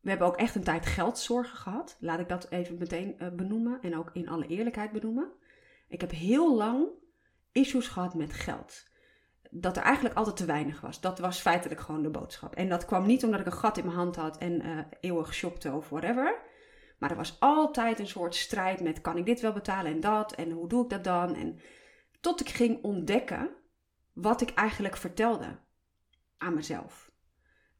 we 0.00 0.08
hebben 0.08 0.26
ook 0.26 0.36
echt 0.36 0.54
een 0.54 0.64
tijd 0.64 0.86
geldzorgen 0.86 1.58
gehad. 1.58 1.96
Laat 2.00 2.18
ik 2.18 2.28
dat 2.28 2.50
even 2.50 2.78
meteen 2.78 3.16
uh, 3.18 3.28
benoemen 3.28 3.78
en 3.82 3.96
ook 3.96 4.10
in 4.12 4.28
alle 4.28 4.46
eerlijkheid 4.46 4.92
benoemen. 4.92 5.32
Ik 5.88 6.00
heb 6.00 6.10
heel 6.10 6.56
lang 6.56 6.88
issues 7.52 7.88
gehad 7.88 8.14
met 8.14 8.32
geld. 8.32 8.88
Dat 9.50 9.76
er 9.76 9.82
eigenlijk 9.82 10.16
altijd 10.16 10.36
te 10.36 10.44
weinig 10.44 10.80
was. 10.80 11.00
Dat 11.00 11.18
was 11.18 11.40
feitelijk 11.40 11.80
gewoon 11.80 12.02
de 12.02 12.10
boodschap. 12.10 12.54
En 12.54 12.68
dat 12.68 12.84
kwam 12.84 13.06
niet 13.06 13.24
omdat 13.24 13.40
ik 13.40 13.46
een 13.46 13.52
gat 13.52 13.78
in 13.78 13.84
mijn 13.84 13.96
hand 13.96 14.16
had 14.16 14.38
en 14.38 14.66
uh, 14.66 14.78
eeuwig 15.00 15.34
shopte 15.34 15.72
of 15.72 15.88
whatever. 15.88 16.40
Maar 16.98 17.10
er 17.10 17.16
was 17.16 17.40
altijd 17.40 17.98
een 17.98 18.06
soort 18.06 18.34
strijd 18.34 18.80
met 18.80 19.00
kan 19.00 19.16
ik 19.16 19.26
dit 19.26 19.40
wel 19.40 19.52
betalen 19.52 19.92
en 19.92 20.00
dat 20.00 20.32
en 20.32 20.50
hoe 20.50 20.68
doe 20.68 20.82
ik 20.82 20.90
dat 20.90 21.04
dan? 21.04 21.34
En 21.34 21.60
tot 22.20 22.40
ik 22.40 22.48
ging 22.48 22.82
ontdekken 22.82 23.50
wat 24.12 24.40
ik 24.40 24.50
eigenlijk 24.50 24.96
vertelde 24.96 25.58
aan 26.38 26.54
mezelf. 26.54 27.12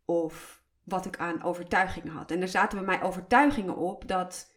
Of 0.04 0.59
wat 0.84 1.06
ik 1.06 1.16
aan 1.16 1.42
overtuigingen 1.42 2.12
had. 2.12 2.30
En 2.30 2.40
er 2.40 2.48
zaten 2.48 2.78
bij 2.78 2.86
mij 2.86 3.02
overtuigingen 3.02 3.76
op 3.76 4.08
dat 4.08 4.54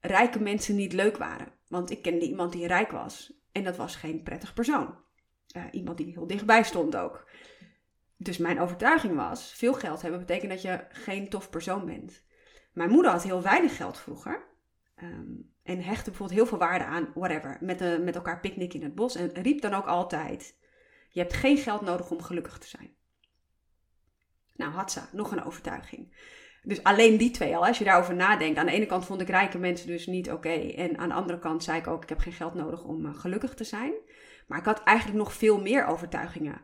rijke 0.00 0.40
mensen 0.40 0.76
niet 0.76 0.92
leuk 0.92 1.16
waren. 1.16 1.52
Want 1.68 1.90
ik 1.90 2.02
kende 2.02 2.26
iemand 2.26 2.52
die 2.52 2.66
rijk 2.66 2.90
was. 2.90 3.32
En 3.52 3.64
dat 3.64 3.76
was 3.76 3.96
geen 3.96 4.22
prettig 4.22 4.54
persoon. 4.54 4.94
Uh, 5.56 5.64
iemand 5.70 5.96
die 5.96 6.12
heel 6.12 6.26
dichtbij 6.26 6.62
stond 6.62 6.96
ook. 6.96 7.28
Dus 8.16 8.38
mijn 8.38 8.60
overtuiging 8.60 9.16
was: 9.16 9.52
veel 9.52 9.74
geld 9.74 10.02
hebben 10.02 10.20
betekent 10.20 10.50
dat 10.50 10.62
je 10.62 10.84
geen 10.88 11.28
tof 11.28 11.50
persoon 11.50 11.86
bent. 11.86 12.22
Mijn 12.72 12.90
moeder 12.90 13.10
had 13.10 13.22
heel 13.22 13.42
weinig 13.42 13.76
geld 13.76 13.98
vroeger. 13.98 14.44
Um, 15.02 15.50
en 15.62 15.82
hechtte 15.82 16.10
bijvoorbeeld 16.10 16.38
heel 16.38 16.48
veel 16.48 16.58
waarde 16.58 16.84
aan, 16.84 17.12
whatever, 17.14 17.58
met, 17.60 17.78
de, 17.78 18.00
met 18.04 18.14
elkaar 18.14 18.40
picknick 18.40 18.74
in 18.74 18.82
het 18.82 18.94
bos. 18.94 19.14
En 19.14 19.32
riep 19.32 19.60
dan 19.60 19.74
ook 19.74 19.86
altijd: 19.86 20.58
Je 21.08 21.20
hebt 21.20 21.32
geen 21.32 21.56
geld 21.56 21.80
nodig 21.80 22.10
om 22.10 22.22
gelukkig 22.22 22.58
te 22.58 22.68
zijn. 22.68 22.94
Nou, 24.56 24.72
had 24.72 24.92
ze 24.92 25.00
nog 25.12 25.32
een 25.32 25.44
overtuiging. 25.44 26.12
Dus 26.62 26.82
alleen 26.82 27.16
die 27.16 27.30
twee 27.30 27.56
al, 27.56 27.66
als 27.66 27.78
je 27.78 27.84
daarover 27.84 28.14
nadenkt. 28.14 28.58
Aan 28.58 28.66
de 28.66 28.72
ene 28.72 28.86
kant 28.86 29.04
vond 29.04 29.20
ik 29.20 29.28
rijke 29.28 29.58
mensen 29.58 29.86
dus 29.86 30.06
niet 30.06 30.30
oké. 30.30 30.52
en 30.52 30.98
aan 30.98 31.08
de 31.08 31.14
andere 31.14 31.38
kant 31.38 31.64
zei 31.64 31.78
ik 31.78 31.86
ook, 31.86 32.02
ik 32.02 32.08
heb 32.08 32.18
geen 32.18 32.32
geld 32.32 32.54
nodig 32.54 32.84
om 32.84 33.06
uh, 33.06 33.14
gelukkig 33.14 33.54
te 33.54 33.64
zijn. 33.64 33.92
Maar 34.46 34.58
ik 34.58 34.64
had 34.64 34.82
eigenlijk 34.82 35.18
nog 35.18 35.32
veel 35.32 35.60
meer 35.60 35.86
overtuigingen 35.86 36.60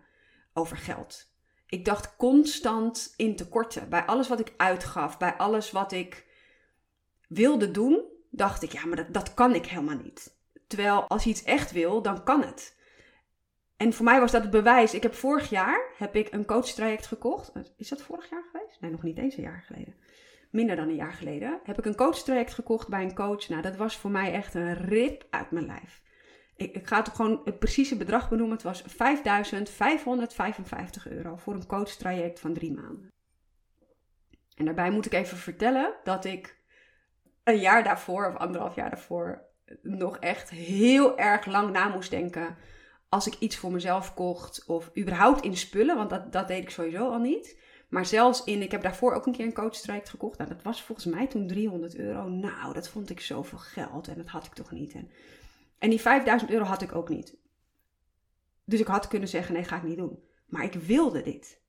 over 0.53 0.77
geld. 0.77 1.33
Ik 1.67 1.85
dacht 1.85 2.17
constant 2.17 3.15
in 3.17 3.37
tekorten. 3.37 3.89
Bij 3.89 4.03
alles 4.03 4.29
wat 4.29 4.41
ik 4.41 4.53
uitgaf, 4.57 5.19
bij 5.19 5.33
alles 5.33 5.71
wat 5.71 5.93
ik 5.93 6.27
wilde 7.29 7.71
doen, 7.71 8.03
dacht 8.31 8.63
ik, 8.63 8.73
ja, 8.73 8.87
maar 8.87 8.97
dat, 8.97 9.15
dat 9.15 9.35
kan 9.35 9.55
ik 9.55 9.67
helemaal 9.67 9.99
niet. 10.03 10.37
Terwijl 10.67 11.09
als 11.09 11.25
je 11.25 11.31
iets 11.31 11.43
echt 11.43 11.73
wil, 11.73 12.03
dan 12.03 12.25
kan 12.25 12.43
het. 12.43 12.78
En 13.79 13.93
voor 13.93 14.05
mij 14.05 14.21
was 14.21 14.33
dat 14.33 14.43
het 14.43 14.51
bewijs. 14.51 14.95
Ik 14.95 15.03
heb 15.03 15.15
vorig 15.15 15.51
jaar 15.51 15.81
heb 15.97 16.17
ik 16.17 16.33
een 16.33 16.45
coachtraject 16.45 17.07
gekocht. 17.07 17.53
Is 17.77 17.89
dat 17.89 18.03
vorig 18.03 18.31
jaar 18.31 18.45
geweest? 18.53 18.81
Nee, 18.81 18.91
nog 18.91 19.03
niet 19.03 19.19
eens 19.19 19.37
een 19.37 19.43
jaar 19.43 19.65
geleden. 19.67 19.95
Minder 20.51 20.77
dan 20.77 20.89
een 20.89 20.95
jaar 20.95 21.13
geleden. 21.13 21.61
Heb 21.65 21.79
ik 21.79 21.85
een 21.85 21.97
coachtraject 21.97 22.55
gekocht 22.55 22.89
bij 22.89 23.03
een 23.03 23.15
coach. 23.15 23.49
Nou, 23.49 23.63
dat 23.63 23.77
was 23.77 23.97
voor 23.97 24.11
mij 24.11 24.33
echt 24.33 24.55
een 24.55 24.75
rip 24.75 25.27
uit 25.31 25.51
mijn 25.51 25.67
lijf. 25.67 26.03
Ik, 26.57 26.75
ik 26.75 26.87
ga 26.87 26.97
het 26.99 27.09
gewoon 27.09 27.41
het 27.45 27.59
precieze 27.59 27.97
bedrag 27.97 28.29
benoemen. 28.29 28.57
Het 28.57 28.63
was 28.63 28.83
5.555 28.83 28.89
euro 31.09 31.37
voor 31.37 31.55
een 31.55 31.67
coachtraject 31.67 32.41
van 32.41 32.55
drie 32.55 32.73
maanden. 32.73 33.13
En 34.55 34.65
daarbij 34.65 34.91
moet 34.91 35.07
ik 35.07 35.13
even 35.13 35.37
vertellen 35.37 35.95
dat 36.05 36.25
ik 36.25 36.57
een 37.45 37.59
jaar 37.59 37.85
daarvoor, 37.85 38.27
of 38.27 38.37
anderhalf 38.37 38.75
jaar 38.75 38.91
daarvoor, 38.91 39.43
nog 39.83 40.19
echt 40.19 40.51
heel 40.51 41.19
erg 41.19 41.47
lang 41.47 41.71
na 41.71 41.89
moest 41.89 42.11
denken 42.11 42.57
als 43.09 43.27
ik 43.27 43.37
iets 43.39 43.57
voor 43.57 43.73
mezelf 43.73 44.15
kocht 44.15 44.65
of 44.67 44.91
überhaupt 44.99 45.45
in 45.45 45.57
spullen, 45.57 45.97
want 45.97 46.11
dat, 46.11 46.33
dat 46.33 46.49
deed 46.49 46.63
ik 46.63 46.71
sowieso 46.71 47.11
al 47.11 47.19
niet. 47.19 47.59
Maar 47.89 48.07
zelfs 48.07 48.45
in, 48.45 48.63
ik 48.63 48.71
heb 48.71 48.83
daarvoor 48.83 49.15
ook 49.15 49.27
een 49.27 49.33
keer 49.33 49.47
een 49.47 49.53
coachtraject 49.53 50.09
gekocht. 50.09 50.39
Nou, 50.39 50.51
dat 50.51 50.63
was 50.63 50.83
volgens 50.83 51.07
mij 51.07 51.27
toen 51.27 51.47
300 51.47 51.97
euro. 51.97 52.29
Nou, 52.29 52.75
dat 52.75 52.89
vond 52.89 53.11
ik 53.11 53.21
zoveel 53.21 53.59
geld 53.59 54.09
en 54.09 54.17
dat 54.17 54.29
had 54.29 54.47
ik 54.47 54.55
toch 54.55 54.71
niet. 54.71 54.93
En, 54.93 55.11
en 55.79 55.91
die 55.91 56.01
5000 56.01 56.51
euro 56.51 56.65
had 56.65 56.83
ik 56.83 56.95
ook 56.95 57.09
niet. 57.09 57.37
Dus 58.65 58.81
ik 58.81 58.87
had 58.87 59.09
kunnen 59.09 59.29
zeggen, 59.29 59.55
nee, 59.55 59.65
ga 59.65 59.77
ik 59.77 59.83
niet 59.83 59.97
doen. 59.97 60.23
Maar 60.47 60.65
ik 60.65 60.75
wilde 60.75 61.23
dit. 61.23 61.61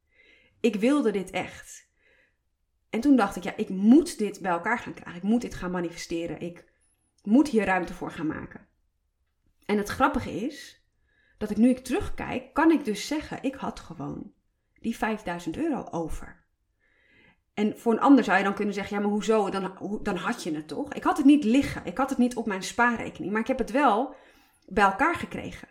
Ik 0.59 0.75
wilde 0.75 1.11
dit 1.11 1.29
echt. 1.29 1.87
En 2.89 2.99
toen 2.99 3.15
dacht 3.15 3.35
ik, 3.35 3.43
ja, 3.43 3.55
ik 3.57 3.69
moet 3.69 4.17
dit 4.17 4.41
bij 4.41 4.51
elkaar 4.51 4.79
gaan 4.79 4.93
krijgen. 4.93 5.21
Ik 5.21 5.29
moet 5.29 5.41
dit 5.41 5.55
gaan 5.55 5.71
manifesteren. 5.71 6.39
Ik 6.39 6.65
moet 7.23 7.47
hier 7.47 7.65
ruimte 7.65 7.93
voor 7.93 8.11
gaan 8.11 8.27
maken. 8.27 8.67
En 9.65 9.77
het 9.77 9.89
grappige 9.89 10.31
is, 10.31 10.78
dat 11.39 11.49
ik 11.49 11.57
nu 11.57 11.69
ik 11.69 11.83
terugkijk, 11.83 12.53
kan 12.53 12.71
ik 12.71 12.85
dus 12.85 13.07
zeggen, 13.07 13.43
ik 13.43 13.55
had 13.55 13.79
gewoon 13.79 14.31
die 14.79 14.97
5000 14.97 15.57
euro 15.57 15.87
over. 15.91 16.43
En 17.53 17.79
voor 17.79 17.91
een 17.91 17.99
ander 17.99 18.23
zou 18.23 18.37
je 18.37 18.43
dan 18.43 18.53
kunnen 18.53 18.73
zeggen, 18.73 18.95
ja 18.95 19.01
maar 19.01 19.11
hoezo, 19.11 19.49
dan, 19.49 19.99
dan 20.03 20.15
had 20.15 20.43
je 20.43 20.55
het 20.55 20.67
toch? 20.67 20.93
Ik 20.93 21.03
had 21.03 21.17
het 21.17 21.25
niet 21.25 21.43
liggen, 21.43 21.85
ik 21.85 21.97
had 21.97 22.09
het 22.09 22.17
niet 22.17 22.35
op 22.35 22.45
mijn 22.45 22.63
spaarrekening, 22.63 23.31
maar 23.31 23.41
ik 23.41 23.47
heb 23.47 23.57
het 23.57 23.71
wel 23.71 24.15
bij 24.67 24.83
elkaar 24.83 25.15
gekregen. 25.15 25.67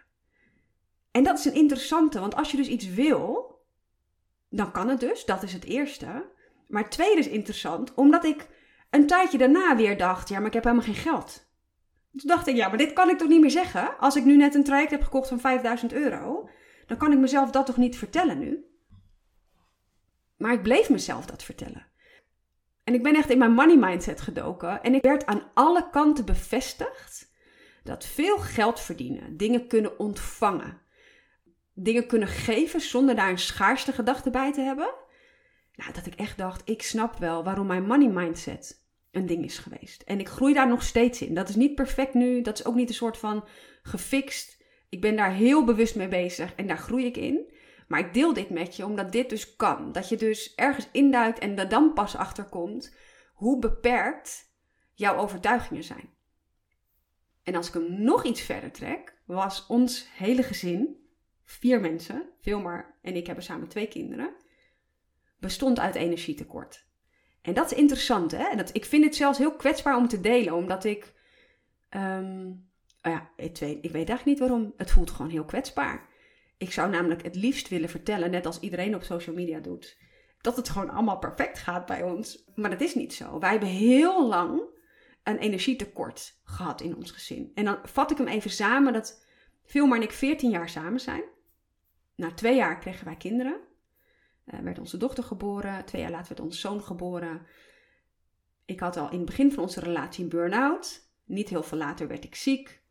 En 1.11 1.23
dat 1.25 1.39
is 1.39 1.45
een 1.45 1.55
interessante, 1.55 2.21
want 2.21 2.35
als 2.35 2.51
je 2.51 2.57
dus 2.57 2.69
iets 2.69 2.89
wil, 2.89 3.57
dan 4.51 4.73
kan 4.73 4.89
het 4.89 5.01
dus, 5.01 5.25
dat 5.25 5.43
is 5.43 5.53
het 5.53 5.65
eerste. 5.65 6.31
Maar 6.69 6.83
het 6.83 6.91
tweede 6.91 7.21
is 7.21 7.29
interessant, 7.29 7.95
omdat 7.95 8.25
ik 8.25 8.49
een 8.91 9.07
tijdje 9.07 9.39
daarna 9.39 9.77
weer 9.77 9.99
dacht, 9.99 10.29
ja 10.29 10.39
maar 10.39 10.47
ik 10.47 10.53
heb 10.53 10.65
helemaal 10.65 10.85
geen 10.85 10.95
geld. 10.95 11.48
Toen 12.19 12.29
dacht 12.29 12.47
ik, 12.47 12.57
ja, 12.57 12.69
maar 12.69 12.79
dit 12.79 12.93
kan 12.93 13.09
ik 13.09 13.19
toch 13.19 13.29
niet 13.29 13.41
meer 13.41 13.51
zeggen? 13.51 13.99
Als 13.99 14.17
ik 14.17 14.25
nu 14.25 14.37
net 14.37 14.55
een 14.55 14.65
traject 14.65 14.91
heb 14.91 15.03
gekocht 15.03 15.29
van 15.29 15.41
5000 15.41 15.93
euro, 15.93 16.49
dan 16.87 16.97
kan 16.97 17.13
ik 17.13 17.19
mezelf 17.19 17.51
dat 17.51 17.67
toch 17.67 17.77
niet 17.77 17.97
vertellen 17.97 18.39
nu? 18.39 18.65
Maar 20.37 20.53
ik 20.53 20.63
bleef 20.63 20.91
mezelf 20.91 21.27
dat 21.27 21.43
vertellen. 21.43 21.87
En 22.85 22.95
ik 22.95 23.03
ben 23.03 23.15
echt 23.15 23.31
in 23.31 23.39
mijn 23.39 23.53
money 23.53 23.77
mindset 23.77 24.21
gedoken. 24.21 24.83
En 24.83 24.95
ik 24.95 25.03
werd 25.03 25.27
aan 25.27 25.51
alle 25.55 25.91
kanten 25.91 26.25
bevestigd 26.25 27.33
dat 27.83 28.05
veel 28.05 28.39
geld 28.39 28.81
verdienen, 28.81 29.37
dingen 29.37 29.67
kunnen 29.67 29.99
ontvangen, 29.99 30.81
dingen 31.75 32.07
kunnen 32.07 32.29
geven 32.29 32.81
zonder 32.81 33.15
daar 33.15 33.31
een 33.31 33.39
schaarste 33.39 33.93
gedachte 33.93 34.31
bij 34.31 34.53
te 34.53 34.61
hebben. 34.61 34.95
Nou, 35.75 35.93
dat 35.93 36.07
ik 36.07 36.15
echt 36.15 36.39
dacht, 36.39 36.63
ik 36.65 36.83
snap 36.83 37.19
wel 37.19 37.45
waarom 37.45 37.67
mijn 37.67 37.87
money 37.87 38.09
mindset 38.09 38.87
een 39.11 39.27
ding 39.27 39.45
is 39.45 39.59
geweest. 39.59 40.03
En 40.03 40.21
ik 40.21 40.29
groei 40.29 40.55
daar 40.55 40.69
nog 40.69 40.83
steeds 40.83 41.23
in. 41.23 41.35
Dat 41.35 41.49
is 41.49 41.55
niet 41.55 41.75
perfect 41.75 42.15
nu. 42.15 42.43
Dat 42.43 42.59
is 42.59 42.65
ook 42.65 42.75
niet 42.75 42.89
een 42.89 42.95
soort 42.95 43.19
van 43.19 43.45
gefixt. 43.83 44.63
Ik 44.89 45.01
ben 45.01 45.17
daar 45.17 45.33
heel 45.33 45.65
bewust 45.65 45.97
mee 45.97 46.09
bezig 46.09 46.55
en 46.55 46.67
daar 46.67 46.79
groei 46.79 47.07
ik 47.07 47.17
in. 47.17 47.53
Maar 47.89 48.01
ik 48.01 48.15
deel 48.15 48.33
dit 48.33 48.51
met 48.51 48.77
je 48.77 48.85
omdat 48.85 49.13
dit 49.13 49.31
dus 49.31 49.57
kan. 49.57 49.93
Dat 49.93 50.09
je 50.09 50.17
dus 50.17 50.55
ergens 50.55 50.89
induikt 50.93 51.39
en 51.39 51.59
er 51.59 51.69
dan 51.69 51.93
pas 51.93 52.17
achterkomt 52.17 52.97
hoe 53.33 53.59
beperkt 53.59 54.53
jouw 54.95 55.17
overtuigingen 55.17 55.85
zijn. 55.85 56.11
En 57.43 57.55
als 57.55 57.69
ik 57.69 57.75
hem 57.75 58.03
nog 58.03 58.25
iets 58.25 58.41
verder 58.41 58.73
trek, 58.73 59.21
was 59.25 59.67
ons 59.67 60.09
hele 60.17 60.43
gezin 60.43 60.97
vier 61.45 61.81
mensen, 61.81 62.29
Vilmar 62.41 62.99
en 63.03 63.17
ik 63.17 63.27
hebben 63.27 63.45
samen 63.45 63.69
twee 63.69 63.89
kinderen, 63.89 64.35
bestond 65.39 65.79
uit 65.79 65.95
energietekort. 65.95 66.88
En 67.49 67.55
dat 67.55 67.73
is 67.73 67.79
interessant, 67.79 68.31
hè? 68.31 68.57
Dat, 68.57 68.71
ik 68.73 68.85
vind 68.85 69.05
het 69.05 69.17
zelfs 69.17 69.39
heel 69.39 69.57
kwetsbaar 69.57 69.97
om 69.97 70.09
te 70.09 70.21
delen, 70.21 70.55
omdat 70.55 70.85
ik. 70.85 71.13
Um, 71.91 72.69
ja, 73.03 73.31
ik 73.37 73.59
weet, 73.59 73.61
ik 73.61 73.91
weet 73.91 73.95
eigenlijk 73.95 74.25
niet 74.25 74.39
waarom. 74.39 74.73
Het 74.77 74.91
voelt 74.91 75.11
gewoon 75.11 75.31
heel 75.31 75.45
kwetsbaar. 75.45 76.09
Ik 76.59 76.73
zou 76.73 76.91
namelijk 76.91 77.23
het 77.23 77.35
liefst 77.35 77.69
willen 77.69 77.89
vertellen, 77.89 78.31
net 78.31 78.47
als 78.47 78.61
iedereen 78.61 78.95
op 78.95 79.03
social 79.03 79.37
media 79.37 79.59
doet, 79.59 79.99
dat 80.41 80.57
het 80.57 80.69
gewoon 80.69 80.91
allemaal 80.91 81.19
perfect 81.19 81.59
gaat 81.59 81.87
bij 81.87 82.03
ons. 82.03 82.45
Maar 82.55 82.71
dat 82.71 82.81
is 82.81 82.95
niet 82.95 83.15
zo. 83.15 83.39
Wij 83.39 83.51
hebben 83.51 83.69
heel 83.69 84.27
lang 84.27 84.63
een 85.23 85.39
energietekort 85.39 86.41
gehad 86.45 86.81
in 86.81 86.97
ons 86.97 87.11
gezin. 87.11 87.51
En 87.55 87.65
dan 87.65 87.79
vat 87.83 88.11
ik 88.11 88.17
hem 88.17 88.29
even 88.29 88.51
samen 88.51 88.93
dat 88.93 89.25
Vilma 89.65 89.97
en 89.97 90.03
ik 90.03 90.13
14 90.13 90.51
jaar 90.51 90.69
samen 90.69 91.01
zijn. 91.01 91.23
Na 92.15 92.33
twee 92.33 92.57
jaar 92.57 92.79
kregen 92.79 93.05
wij 93.05 93.17
kinderen. 93.17 93.68
Uh, 94.55 94.61
werd 94.61 94.79
onze 94.79 94.97
dochter 94.97 95.25
geboren. 95.25 95.85
Twee 95.85 96.03
jaar 96.03 96.11
later 96.11 96.29
werd 96.29 96.41
onze 96.41 96.59
zoon 96.59 96.83
geboren. 96.83 97.47
Ik 98.65 98.81
had 98.81 98.97
al 98.97 99.11
in 99.11 99.17
het 99.17 99.27
begin 99.27 99.53
van 99.53 99.63
onze 99.63 99.81
relatie 99.81 100.25
een 100.25 100.31
burn-out. 100.31 101.07
Niet 101.25 101.49
heel 101.49 101.63
veel 101.63 101.79
later 101.79 102.09
werd 102.09 102.25
ik 102.25 102.35
ziek. 102.35 102.83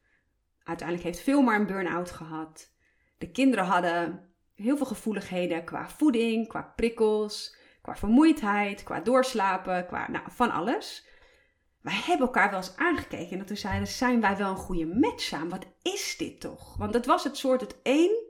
Uiteindelijk 0.63 1.07
heeft 1.07 1.23
Vilma 1.23 1.55
een 1.55 1.65
burn-out 1.65 2.11
gehad. 2.11 2.71
De 3.17 3.31
kinderen 3.31 3.65
hadden 3.65 4.29
heel 4.55 4.77
veel 4.77 4.85
gevoeligheden 4.85 5.63
qua 5.63 5.89
voeding, 5.89 6.47
qua 6.47 6.73
prikkels, 6.75 7.55
qua 7.81 7.95
vermoeidheid, 7.95 8.83
qua 8.83 8.99
doorslapen, 8.99 9.85
qua 9.85 10.11
nou, 10.11 10.23
van 10.29 10.51
alles. 10.51 11.07
Wij 11.81 12.01
hebben 12.05 12.25
elkaar 12.25 12.49
wel 12.49 12.59
eens 12.59 12.75
aangekeken 12.75 13.31
en 13.31 13.37
dat 13.37 13.49
we 13.49 13.55
zeiden, 13.55 13.87
zijn 13.87 14.21
wij 14.21 14.37
wel 14.37 14.49
een 14.49 14.55
goede 14.55 14.85
match 14.85 15.21
samen? 15.21 15.49
Wat 15.49 15.65
is 15.81 16.15
dit 16.17 16.39
toch? 16.39 16.77
Want 16.77 16.93
het 16.93 17.05
was 17.05 17.23
het 17.23 17.37
soort 17.37 17.61
het 17.61 17.79
een 17.83 18.25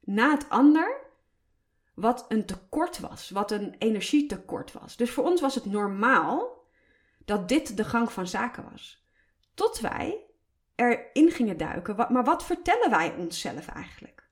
na 0.00 0.30
het 0.30 0.48
ander 0.48 1.00
wat 1.94 2.24
een 2.28 2.46
tekort 2.46 3.00
was, 3.00 3.30
wat 3.30 3.50
een 3.50 3.74
energietekort 3.78 4.72
was. 4.72 4.96
Dus 4.96 5.10
voor 5.10 5.24
ons 5.24 5.40
was 5.40 5.54
het 5.54 5.64
normaal 5.64 6.64
dat 7.24 7.48
dit 7.48 7.76
de 7.76 7.84
gang 7.84 8.12
van 8.12 8.26
zaken 8.26 8.70
was. 8.70 9.06
Tot 9.54 9.80
wij 9.80 10.26
erin 10.74 11.30
gingen 11.30 11.56
duiken. 11.56 11.96
Maar 11.96 12.24
wat 12.24 12.44
vertellen 12.44 12.90
wij 12.90 13.14
onszelf 13.14 13.68
eigenlijk? 13.68 14.28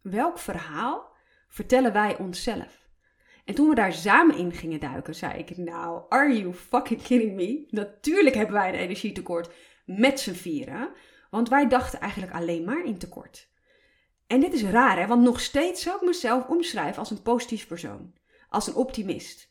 Welk 0.00 0.38
verhaal 0.38 1.12
vertellen 1.48 1.92
wij 1.92 2.18
onszelf? 2.18 2.80
En 3.44 3.54
toen 3.54 3.68
we 3.68 3.74
daar 3.74 3.92
samen 3.92 4.36
in 4.36 4.52
gingen 4.52 4.80
duiken, 4.80 5.14
zei 5.14 5.38
ik: 5.38 5.56
Nou, 5.56 6.02
are 6.08 6.38
you 6.38 6.54
fucking 6.54 7.02
kidding 7.02 7.34
me? 7.34 7.66
Natuurlijk 7.70 8.34
hebben 8.34 8.54
wij 8.54 8.68
een 8.68 8.78
energietekort 8.78 9.52
met 9.84 10.20
z'n 10.20 10.32
vieren. 10.32 10.92
Want 11.30 11.48
wij 11.48 11.68
dachten 11.68 12.00
eigenlijk 12.00 12.32
alleen 12.32 12.64
maar 12.64 12.84
in 12.84 12.98
tekort. 12.98 13.51
En 14.32 14.40
dit 14.40 14.52
is 14.52 14.62
raar, 14.62 14.98
hè? 14.98 15.06
Want 15.06 15.22
nog 15.22 15.40
steeds 15.40 15.82
zou 15.82 15.96
ik 15.96 16.02
mezelf 16.02 16.46
omschrijven 16.46 16.98
als 16.98 17.10
een 17.10 17.22
positief 17.22 17.66
persoon. 17.66 18.12
Als 18.48 18.66
een 18.66 18.74
optimist. 18.74 19.50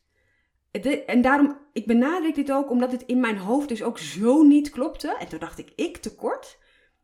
En 1.06 1.22
daarom, 1.22 1.58
ik 1.72 1.86
benadruk 1.86 2.34
dit 2.34 2.52
ook 2.52 2.70
omdat 2.70 2.92
het 2.92 3.02
in 3.06 3.20
mijn 3.20 3.36
hoofd 3.36 3.68
dus 3.68 3.82
ook 3.82 3.98
zo 3.98 4.42
niet 4.42 4.70
klopte. 4.70 5.16
En 5.18 5.28
toen 5.28 5.38
dacht 5.38 5.58
ik, 5.58 5.72
ik 5.76 5.96
tekort? 5.96 6.58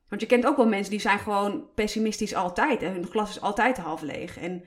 Want 0.09 0.21
je 0.21 0.27
kent 0.27 0.47
ook 0.47 0.57
wel 0.57 0.69
mensen 0.69 0.91
die 0.91 1.01
zijn 1.01 1.19
gewoon 1.19 1.69
pessimistisch 1.75 2.35
altijd. 2.35 2.83
En 2.83 2.93
hun 2.93 3.07
glas 3.07 3.31
is 3.31 3.41
altijd 3.41 3.77
half 3.77 4.03
leeg. 4.03 4.39
En 4.39 4.65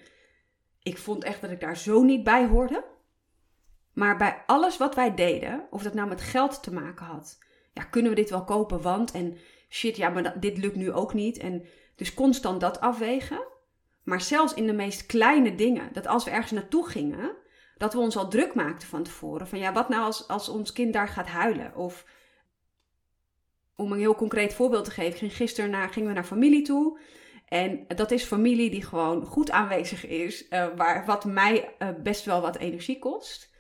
ik 0.84 0.98
vond 0.98 1.24
echt 1.24 1.42
dat 1.42 1.52
ik 1.52 1.60
daar 1.60 1.78
zo 1.78 2.04
niet 2.04 2.24
bij 2.24 2.48
hoorde. 2.48 2.86
Maar 3.94 4.18
bij 4.18 4.44
alles 4.46 4.78
wat 4.78 4.96
wij 4.96 5.16
deden, 5.16 5.68
of 5.70 5.84
dat 5.84 5.94
nou 5.94 6.08
met 6.08 6.22
geld 6.22 6.64
te 6.64 6.74
maken 6.74 7.06
had. 7.06 7.38
Ja, 7.74 7.84
kunnen 7.84 8.12
we 8.12 8.18
dit 8.18 8.30
wel 8.30 8.44
kopen? 8.44 8.82
Want 8.82 9.12
en 9.12 9.38
shit, 9.72 9.98
ja, 9.98 10.10
maar 10.10 10.40
dit 10.40 10.58
lukt 10.58 10.76
nu 10.76 10.92
ook 10.92 11.14
niet. 11.14 11.38
En 11.38 11.66
dus 11.96 12.14
constant 12.14 12.62
dat 12.62 12.80
afwegen. 12.80 13.48
Maar 14.04 14.22
zelfs 14.22 14.54
in 14.54 14.68
de 14.68 14.74
meest 14.74 15.06
kleine 15.06 15.56
dingen, 15.56 15.90
dat 15.94 16.08
als 16.08 16.24
we 16.24 16.32
ergens 16.32 16.52
naartoe 16.52 16.90
gingen, 16.90 17.36
dat 17.78 17.94
we 17.94 18.00
ons 18.00 18.18
al 18.18 18.30
druk 18.30 18.54
maakten 18.54 18.88
van 18.88 19.04
tevoren. 19.04 19.48
Van 19.48 19.60
ja, 19.60 19.74
wat 19.74 19.90
nou 19.90 20.04
als, 20.04 20.28
als 20.28 20.50
ons 20.50 20.74
kind 20.74 20.94
daar 20.94 21.08
gaat 21.08 21.28
huilen? 21.28 21.76
Of 21.76 22.06
om 23.76 23.92
een 23.92 24.00
heel 24.00 24.16
concreet 24.16 24.54
voorbeeld 24.54 24.86
te 24.86 24.92
geven, 24.92 25.30
gisteren 25.30 25.70
naar, 25.70 25.90
gingen 25.90 26.10
we 26.10 26.16
naar 26.16 26.24
familie 26.24 26.62
toe. 26.62 27.00
En 27.48 27.86
dat 27.88 28.12
is 28.12 28.24
familie 28.24 28.70
die 28.70 28.84
gewoon 28.84 29.26
goed 29.26 29.52
aanwezig 29.52 30.08
is, 30.08 30.48
uh, 30.50 30.68
waar, 30.76 31.06
wat 31.06 31.26
mij 31.26 31.76
uh, 31.80 31.90
best 32.04 32.26
wel 32.26 32.42
wat 32.42 32.58
energie 32.58 33.00
kost. 33.00 33.51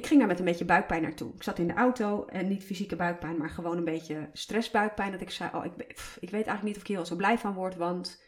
Ik 0.00 0.06
ging 0.06 0.18
daar 0.18 0.28
met 0.28 0.38
een 0.38 0.44
beetje 0.44 0.64
buikpijn 0.64 1.02
naartoe. 1.02 1.34
Ik 1.34 1.42
zat 1.42 1.58
in 1.58 1.66
de 1.66 1.74
auto 1.74 2.24
en 2.26 2.48
niet 2.48 2.64
fysieke 2.64 2.96
buikpijn, 2.96 3.36
maar 3.36 3.50
gewoon 3.50 3.76
een 3.76 3.84
beetje 3.84 4.30
stressbuikpijn. 4.32 5.12
Dat 5.12 5.20
ik 5.20 5.30
zei, 5.30 5.50
oh, 5.54 5.64
ik, 5.64 5.72
ik 6.20 6.30
weet 6.30 6.32
eigenlijk 6.32 6.62
niet 6.62 6.76
of 6.76 6.80
ik 6.80 6.86
hier 6.86 7.06
zo 7.06 7.16
blij 7.16 7.38
van 7.38 7.54
word, 7.54 7.76
want 7.76 8.22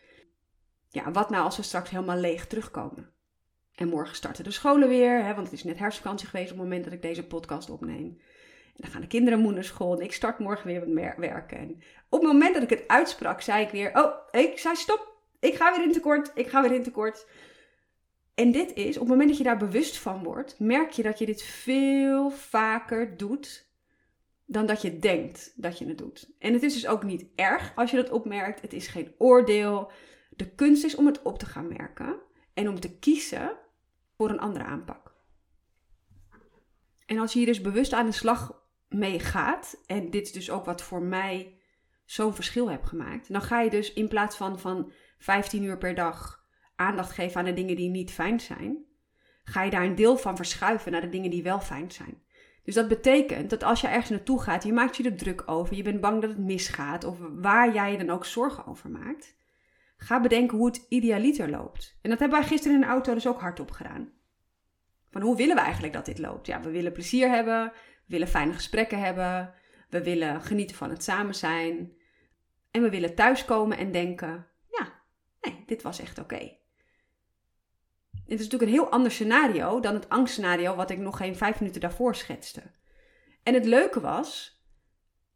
ja, 0.89 1.11
wat 1.11 1.31
nou 1.31 1.45
als 1.45 1.57
we 1.57 1.63
straks 1.63 1.91
helemaal 1.91 2.17
leeg 2.17 2.47
terugkomen? 2.47 3.13
En 3.75 3.89
morgen 3.89 4.17
starten 4.17 4.45
de 4.45 4.51
scholen 4.51 4.89
weer, 4.89 5.25
hè, 5.25 5.35
want 5.35 5.47
het 5.47 5.57
is 5.57 5.65
net 5.65 5.79
herfstvakantie 5.79 6.29
geweest 6.29 6.51
op 6.51 6.57
het 6.57 6.67
moment 6.67 6.85
dat 6.85 6.93
ik 6.93 7.03
deze 7.03 7.27
podcast 7.27 7.71
opneem. 7.71 8.21
En 8.67 8.73
dan 8.75 8.91
gaan 8.91 9.01
de 9.01 9.07
kinderen 9.07 9.55
naar 9.55 9.65
school 9.65 9.97
en 9.97 10.05
ik 10.05 10.13
start 10.13 10.39
morgen 10.39 10.67
weer 10.67 10.89
met 10.89 11.17
werken. 11.17 11.59
En 11.59 11.83
op 12.09 12.21
het 12.21 12.33
moment 12.33 12.55
dat 12.55 12.63
ik 12.63 12.71
het 12.71 12.89
uitsprak, 12.89 13.41
zei 13.41 13.65
ik 13.65 13.71
weer: 13.71 13.91
Oh, 13.95 14.15
ik 14.31 14.59
zei 14.59 14.77
stop. 14.77 15.17
Ik 15.41 15.55
ga 15.55 15.77
weer 15.77 15.87
in 15.87 15.93
tekort. 15.93 16.31
Ik 16.35 16.49
ga 16.49 16.63
weer 16.63 16.73
in 16.73 16.83
tekort. 16.83 17.27
En 18.35 18.53
dit 18.53 18.73
is, 18.73 18.95
op 18.95 19.01
het 19.01 19.11
moment 19.11 19.29
dat 19.29 19.39
je 19.39 19.45
daar 19.45 19.57
bewust 19.57 19.99
van 19.99 20.23
wordt, 20.23 20.59
merk 20.59 20.91
je 20.91 21.03
dat 21.03 21.19
je 21.19 21.27
dit 21.27 21.43
veel 21.43 22.31
vaker 22.31 23.17
doet 23.17 23.71
dan 24.47 24.67
dat 24.67 24.83
je 24.83 24.99
denkt 24.99 25.53
dat 25.57 25.79
je 25.79 25.87
het 25.87 25.99
doet. 25.99 26.31
En 26.39 26.53
het 26.53 26.63
is 26.63 26.73
dus 26.73 26.87
ook 26.87 27.03
niet 27.03 27.27
erg 27.35 27.73
als 27.75 27.91
je 27.91 27.97
dat 27.97 28.11
opmerkt. 28.11 28.61
Het 28.61 28.73
is 28.73 28.87
geen 28.87 29.15
oordeel. 29.19 29.91
De 30.31 30.51
kunst 30.51 30.85
is 30.85 30.95
om 30.95 31.07
het 31.07 31.23
op 31.23 31.39
te 31.39 31.47
gaan 31.47 31.69
merken 31.69 32.17
en 32.55 32.69
om 32.69 32.81
te 32.81 32.99
kiezen 32.99 33.57
voor 34.17 34.31
een 34.31 34.41
andere 34.41 34.65
aanpak. 34.65 35.15
En 37.07 37.19
als 37.19 37.33
je 37.33 37.39
hier 37.39 37.49
dus 37.49 37.61
bewust 37.61 37.93
aan 37.93 38.07
de 38.07 38.13
slag 38.13 38.63
mee 38.89 39.21
gaat, 39.21 39.83
en 39.87 40.11
dit 40.11 40.27
is 40.27 40.33
dus 40.33 40.51
ook 40.51 40.65
wat 40.65 40.83
voor 40.83 41.03
mij 41.03 41.61
zo'n 42.05 42.35
verschil 42.35 42.71
heb 42.71 42.85
gemaakt, 42.85 43.33
dan 43.33 43.43
ga 43.43 43.61
je 43.61 43.71
dus 43.71 43.93
in 43.93 44.09
plaats 44.09 44.37
van 44.37 44.59
van 44.59 44.93
15 45.19 45.63
uur 45.63 45.79
per 45.79 45.95
dag 45.95 46.42
aandacht 46.83 47.13
geven 47.13 47.39
aan 47.39 47.45
de 47.45 47.53
dingen 47.53 47.77
die 47.77 47.91
niet 47.91 48.11
fijn 48.11 48.41
zijn, 48.41 48.85
ga 49.45 49.63
je 49.63 49.71
daar 49.71 49.85
een 49.85 49.95
deel 49.95 50.17
van 50.17 50.37
verschuiven 50.37 50.93
naar 50.93 51.01
de 51.01 51.09
dingen 51.09 51.31
die 51.31 51.43
wel 51.43 51.61
fijn 51.61 51.91
zijn. 51.91 52.23
Dus 52.65 52.75
dat 52.75 52.89
betekent 52.89 53.51
dat 53.51 53.63
als 53.63 53.81
je 53.81 53.87
ergens 53.87 54.11
naartoe 54.11 54.43
gaat, 54.43 54.65
je 54.65 54.73
maakt 54.73 54.97
je 54.97 55.05
er 55.05 55.17
druk 55.17 55.43
over, 55.47 55.77
je 55.77 55.83
bent 55.83 56.01
bang 56.01 56.21
dat 56.21 56.31
het 56.31 56.39
misgaat, 56.39 57.05
of 57.05 57.19
waar 57.35 57.75
jij 57.75 57.93
je 57.93 57.99
dan 57.99 58.11
ook 58.11 58.25
zorgen 58.25 58.67
over 58.67 58.91
maakt, 58.91 59.37
ga 59.97 60.21
bedenken 60.21 60.57
hoe 60.57 60.67
het 60.67 60.87
idealiter 60.89 61.51
loopt. 61.51 61.99
En 62.03 62.11
dat 62.11 62.19
hebben 62.19 62.39
wij 62.39 62.49
gisteren 62.49 62.75
in 62.75 62.81
de 62.81 62.87
auto 62.87 63.15
dus 63.15 63.27
ook 63.27 63.41
hardop 63.41 63.71
gedaan. 63.71 64.13
Van 65.11 65.23
hoe 65.23 65.37
willen 65.37 65.55
we 65.55 65.61
eigenlijk 65.61 65.93
dat 65.93 66.05
dit 66.05 66.19
loopt? 66.19 66.47
Ja, 66.47 66.61
we 66.61 66.71
willen 66.71 66.93
plezier 66.93 67.29
hebben, 67.29 67.65
we 67.65 67.73
willen 68.07 68.29
fijne 68.29 68.53
gesprekken 68.53 68.99
hebben, 68.99 69.55
we 69.89 70.03
willen 70.03 70.43
genieten 70.43 70.77
van 70.77 70.91
het 70.91 71.03
samen 71.03 71.35
zijn. 71.35 71.93
En 72.71 72.83
we 72.83 72.91
willen 72.91 73.15
thuiskomen 73.15 73.79
en 73.79 73.93
denken: 73.93 74.47
ja, 74.71 75.03
nee, 75.41 75.63
dit 75.67 75.83
was 75.83 76.01
echt 76.01 76.19
oké. 76.19 76.61
Dit 78.27 78.39
is 78.39 78.45
natuurlijk 78.45 78.71
een 78.71 78.79
heel 78.79 78.91
ander 78.91 79.11
scenario 79.11 79.81
dan 79.81 79.95
het 79.95 80.09
angstscenario 80.09 80.75
wat 80.75 80.91
ik 80.91 80.99
nog 80.99 81.17
geen 81.17 81.37
vijf 81.37 81.61
minuten 81.61 81.81
daarvoor 81.81 82.15
schetste. 82.15 82.63
En 83.43 83.55
het 83.55 83.65
leuke 83.65 84.01
was, 84.01 84.61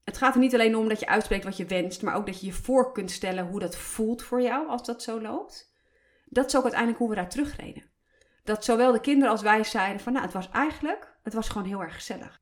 het 0.04 0.16
gaat 0.16 0.34
er 0.34 0.40
niet 0.40 0.54
alleen 0.54 0.76
om 0.76 0.88
dat 0.88 1.00
je 1.00 1.06
uitspreekt 1.06 1.44
wat 1.44 1.56
je 1.56 1.66
wenst, 1.66 2.02
maar 2.02 2.14
ook 2.14 2.26
dat 2.26 2.40
je 2.40 2.46
je 2.46 2.52
voor 2.52 2.92
kunt 2.92 3.10
stellen 3.10 3.46
hoe 3.46 3.60
dat 3.60 3.76
voelt 3.76 4.22
voor 4.22 4.42
jou 4.42 4.68
als 4.68 4.84
dat 4.84 5.02
zo 5.02 5.20
loopt. 5.20 5.74
Dat 6.24 6.46
is 6.46 6.56
ook 6.56 6.62
uiteindelijk 6.62 7.00
hoe 7.00 7.08
we 7.08 7.14
daar 7.14 7.28
terugreden. 7.28 7.82
Dat 8.44 8.64
zowel 8.64 8.92
de 8.92 9.00
kinderen 9.00 9.30
als 9.30 9.42
wij 9.42 9.64
zeiden 9.64 10.00
van 10.00 10.12
nou, 10.12 10.24
het 10.24 10.34
was 10.34 10.50
eigenlijk, 10.50 11.16
het 11.22 11.34
was 11.34 11.48
gewoon 11.48 11.66
heel 11.66 11.82
erg 11.82 11.94
gezellig. 11.94 12.40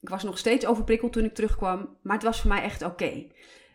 Ik 0.00 0.08
was 0.08 0.22
nog 0.22 0.38
steeds 0.38 0.66
overprikkeld 0.66 1.12
toen 1.12 1.24
ik 1.24 1.34
terugkwam, 1.34 1.96
maar 2.02 2.14
het 2.14 2.24
was 2.24 2.40
voor 2.40 2.50
mij 2.50 2.62
echt 2.62 2.82
oké. 2.82 3.26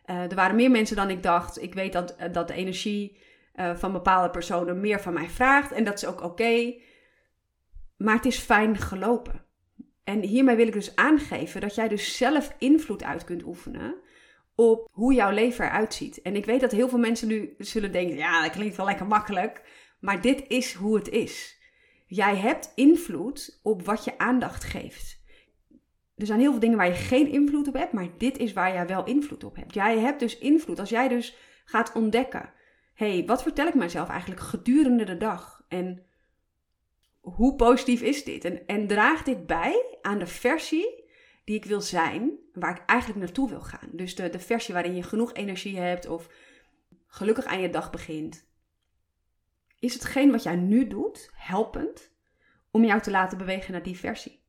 Eh, 0.05 0.29
er 0.29 0.35
waren 0.35 0.55
meer 0.55 0.71
mensen 0.71 0.95
dan 0.95 1.09
ik 1.09 1.23
dacht. 1.23 1.61
Ik 1.61 1.73
weet 1.73 1.93
dat, 1.93 2.15
eh, 2.15 2.33
dat 2.33 2.47
de 2.47 2.53
energie 2.53 3.19
uh, 3.55 3.75
van 3.75 3.91
bepaalde 3.91 4.29
personen 4.29 4.79
meer 4.79 5.01
van 5.01 5.13
mij 5.13 5.29
vraagt 5.29 5.71
en 5.71 5.83
dat 5.83 5.93
is 5.93 6.05
ook 6.05 6.23
oké. 6.23 6.73
Maar 7.97 8.15
het 8.15 8.25
is 8.25 8.37
fijn 8.37 8.77
gelopen. 8.77 9.45
En 10.03 10.21
hiermee 10.21 10.55
wil 10.55 10.67
ik 10.67 10.73
dus 10.73 10.95
aangeven 10.95 11.61
dat 11.61 11.75
jij 11.75 11.87
dus 11.87 12.17
zelf 12.17 12.55
invloed 12.57 13.03
uit 13.03 13.23
kunt 13.23 13.43
oefenen 13.43 13.95
op 14.55 14.87
hoe 14.91 15.13
jouw 15.13 15.31
leven 15.31 15.65
eruit 15.65 15.93
ziet. 15.93 16.21
En 16.21 16.35
ik 16.35 16.45
weet 16.45 16.61
dat 16.61 16.71
heel 16.71 16.89
veel 16.89 16.99
mensen 16.99 17.27
nu 17.27 17.55
zullen 17.57 17.91
denken: 17.91 18.15
ja, 18.15 18.41
dat 18.41 18.51
klinkt 18.51 18.75
wel 18.75 18.85
lekker 18.85 19.07
makkelijk. 19.07 19.61
Maar 19.99 20.21
dit 20.21 20.43
is 20.47 20.73
hoe 20.73 20.95
het 20.95 21.09
is. 21.09 21.59
Jij 22.07 22.35
hebt 22.35 22.71
invloed 22.75 23.59
op 23.63 23.85
wat 23.85 24.03
je 24.03 24.17
aandacht 24.17 24.63
geeft. 24.63 25.19
Er 26.15 26.25
zijn 26.25 26.39
heel 26.39 26.51
veel 26.51 26.59
dingen 26.59 26.77
waar 26.77 26.87
je 26.87 26.93
geen 26.93 27.27
invloed 27.27 27.67
op 27.67 27.73
hebt, 27.73 27.93
maar 27.93 28.07
dit 28.17 28.37
is 28.37 28.53
waar 28.53 28.73
jij 28.73 28.87
wel 28.87 29.05
invloed 29.05 29.43
op 29.43 29.55
hebt. 29.55 29.73
Jij 29.73 29.99
hebt 29.99 30.19
dus 30.19 30.37
invloed. 30.37 30.79
Als 30.79 30.89
jij 30.89 31.07
dus 31.07 31.37
gaat 31.65 31.91
ontdekken: 31.93 32.53
hey, 33.05 33.25
wat 33.25 33.41
vertel 33.41 33.67
ik 33.67 33.73
mezelf 33.73 34.09
eigenlijk 34.09 34.41
gedurende 34.41 35.03
de 35.03 35.17
dag? 35.17 35.63
En 35.67 36.05
hoe 37.19 37.55
positief 37.55 38.01
is 38.01 38.23
dit? 38.23 38.45
En, 38.45 38.67
en 38.67 38.87
draagt 38.87 39.25
dit 39.25 39.45
bij 39.45 39.97
aan 40.01 40.19
de 40.19 40.27
versie 40.27 41.03
die 41.43 41.55
ik 41.55 41.65
wil 41.65 41.81
zijn, 41.81 42.31
waar 42.53 42.75
ik 42.75 42.85
eigenlijk 42.85 43.19
naartoe 43.19 43.49
wil 43.49 43.61
gaan. 43.61 43.89
Dus 43.91 44.15
de, 44.15 44.29
de 44.29 44.39
versie 44.39 44.73
waarin 44.73 44.95
je 44.95 45.03
genoeg 45.03 45.33
energie 45.33 45.77
hebt 45.77 46.07
of 46.07 46.29
gelukkig 47.07 47.45
aan 47.45 47.61
je 47.61 47.69
dag 47.69 47.91
begint. 47.91 48.49
Is 49.79 49.93
hetgeen 49.93 50.31
wat 50.31 50.43
jij 50.43 50.55
nu 50.55 50.87
doet 50.87 51.29
helpend 51.33 52.11
om 52.71 52.83
jou 52.83 53.01
te 53.01 53.11
laten 53.11 53.37
bewegen 53.37 53.71
naar 53.71 53.83
die 53.83 53.97
versie? 53.97 54.43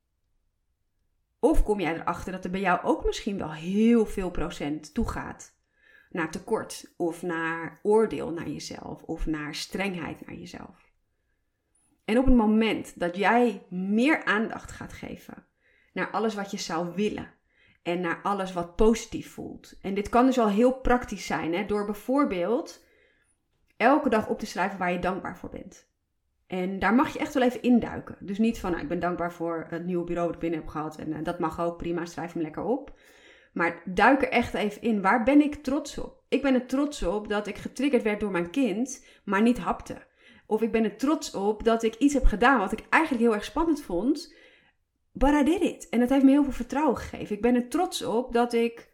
Of 1.38 1.62
kom 1.62 1.80
jij 1.80 1.94
erachter 1.94 2.32
dat 2.32 2.44
er 2.44 2.50
bij 2.50 2.60
jou 2.60 2.82
ook 2.82 3.04
misschien 3.04 3.38
wel 3.38 3.52
heel 3.52 4.06
veel 4.06 4.30
procent 4.30 4.94
toe 4.94 5.08
gaat 5.08 5.60
naar 6.12 6.30
tekort 6.30 6.92
of 6.96 7.22
naar 7.22 7.80
oordeel 7.82 8.32
naar 8.32 8.48
jezelf 8.48 9.02
of 9.02 9.26
naar 9.26 9.54
strengheid 9.54 10.26
naar 10.26 10.36
jezelf? 10.36 10.90
En 12.04 12.18
op 12.18 12.24
het 12.24 12.34
moment 12.34 13.00
dat 13.00 13.16
jij 13.16 13.66
meer 13.70 14.24
aandacht 14.24 14.72
gaat 14.72 14.92
geven 14.92 15.46
naar 15.92 16.10
alles 16.10 16.34
wat 16.34 16.50
je 16.50 16.58
zou 16.58 16.94
willen 16.94 17.30
en 17.82 18.00
naar 18.00 18.20
alles 18.22 18.52
wat 18.52 18.76
positief 18.76 19.32
voelt. 19.32 19.78
En 19.80 19.94
dit 19.94 20.08
kan 20.08 20.26
dus 20.26 20.38
al 20.38 20.48
heel 20.48 20.72
praktisch 20.72 21.26
zijn, 21.26 21.54
hè? 21.54 21.66
door 21.66 21.84
bijvoorbeeld 21.84 22.84
elke 23.76 24.08
dag 24.08 24.28
op 24.28 24.38
te 24.38 24.46
schrijven 24.46 24.78
waar 24.78 24.92
je 24.92 24.98
dankbaar 24.98 25.38
voor 25.38 25.50
bent. 25.50 25.90
En 26.46 26.78
daar 26.78 26.94
mag 26.94 27.12
je 27.12 27.18
echt 27.18 27.34
wel 27.34 27.42
even 27.42 27.62
induiken. 27.62 28.16
Dus 28.20 28.38
niet 28.38 28.60
van, 28.60 28.70
nou, 28.70 28.82
ik 28.82 28.88
ben 28.88 29.00
dankbaar 29.00 29.32
voor 29.32 29.66
het 29.68 29.84
nieuwe 29.84 30.04
bureau 30.04 30.26
dat 30.26 30.34
ik 30.34 30.40
binnen 30.40 30.60
heb 30.60 30.68
gehad. 30.68 30.96
En 30.96 31.08
uh, 31.08 31.18
dat 31.22 31.38
mag 31.38 31.60
ook, 31.60 31.76
prima, 31.76 32.04
schrijf 32.04 32.32
hem 32.32 32.42
lekker 32.42 32.64
op. 32.64 32.98
Maar 33.52 33.82
duik 33.84 34.22
er 34.22 34.28
echt 34.28 34.54
even 34.54 34.82
in. 34.82 35.02
Waar 35.02 35.22
ben 35.22 35.40
ik 35.40 35.54
trots 35.54 35.98
op? 35.98 36.22
Ik 36.28 36.42
ben 36.42 36.54
er 36.54 36.66
trots 36.66 37.02
op 37.02 37.28
dat 37.28 37.46
ik 37.46 37.56
getriggerd 37.56 38.02
werd 38.02 38.20
door 38.20 38.30
mijn 38.30 38.50
kind, 38.50 39.06
maar 39.24 39.42
niet 39.42 39.58
hapte. 39.58 40.06
Of 40.46 40.62
ik 40.62 40.72
ben 40.72 40.84
er 40.84 40.96
trots 40.96 41.34
op 41.34 41.64
dat 41.64 41.82
ik 41.82 41.94
iets 41.94 42.14
heb 42.14 42.24
gedaan 42.24 42.58
wat 42.58 42.72
ik 42.72 42.84
eigenlijk 42.88 43.24
heel 43.24 43.34
erg 43.34 43.44
spannend 43.44 43.82
vond. 43.82 44.34
But 45.12 45.32
I 45.32 45.44
did 45.44 45.60
it. 45.60 45.88
En 45.88 46.00
dat 46.00 46.08
heeft 46.08 46.24
me 46.24 46.30
heel 46.30 46.44
veel 46.44 46.52
vertrouwen 46.52 46.96
gegeven. 46.96 47.36
Ik 47.36 47.42
ben 47.42 47.54
er 47.54 47.68
trots 47.68 48.02
op 48.02 48.32
dat 48.32 48.52
ik 48.52 48.90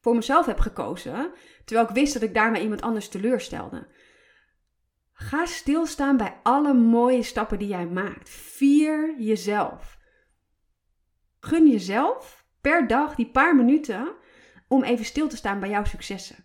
voor 0.00 0.14
mezelf 0.14 0.46
heb 0.46 0.58
gekozen. 0.58 1.32
Terwijl 1.64 1.88
ik 1.88 1.94
wist 1.94 2.12
dat 2.12 2.22
ik 2.22 2.34
daarmee 2.34 2.62
iemand 2.62 2.82
anders 2.82 3.08
teleurstelde. 3.08 3.86
Ga 5.12 5.46
stilstaan 5.46 6.16
bij 6.16 6.40
alle 6.42 6.74
mooie 6.74 7.22
stappen 7.22 7.58
die 7.58 7.68
jij 7.68 7.86
maakt. 7.86 8.28
Vier 8.28 9.14
jezelf. 9.18 9.98
Gun 11.40 11.70
jezelf 11.70 12.45
per 12.60 12.86
dag 12.86 13.14
die 13.14 13.30
paar 13.30 13.56
minuten 13.56 14.14
om 14.68 14.82
even 14.82 15.04
stil 15.04 15.28
te 15.28 15.36
staan 15.36 15.60
bij 15.60 15.68
jouw 15.68 15.84
successen. 15.84 16.44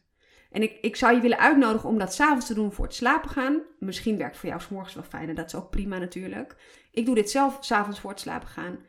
En 0.51 0.61
ik, 0.61 0.77
ik 0.81 0.95
zou 0.95 1.15
je 1.15 1.21
willen 1.21 1.39
uitnodigen 1.39 1.89
om 1.89 1.97
dat 1.97 2.13
s'avonds 2.13 2.45
te 2.45 2.53
doen 2.53 2.71
voor 2.71 2.85
het 2.85 2.95
slapen 2.95 3.29
gaan. 3.29 3.61
Misschien 3.79 4.17
werkt 4.17 4.37
voor 4.37 4.49
jou 4.49 4.61
s'morgens 4.61 4.93
wel 4.93 5.03
fijn 5.03 5.29
en 5.29 5.35
dat 5.35 5.45
is 5.45 5.55
ook 5.55 5.69
prima 5.69 5.97
natuurlijk. 5.97 6.55
Ik 6.91 7.05
doe 7.05 7.15
dit 7.15 7.31
zelf 7.31 7.57
s'avonds 7.59 7.99
voor 7.99 8.09
het 8.09 8.19
slapen 8.19 8.47
gaan. 8.47 8.79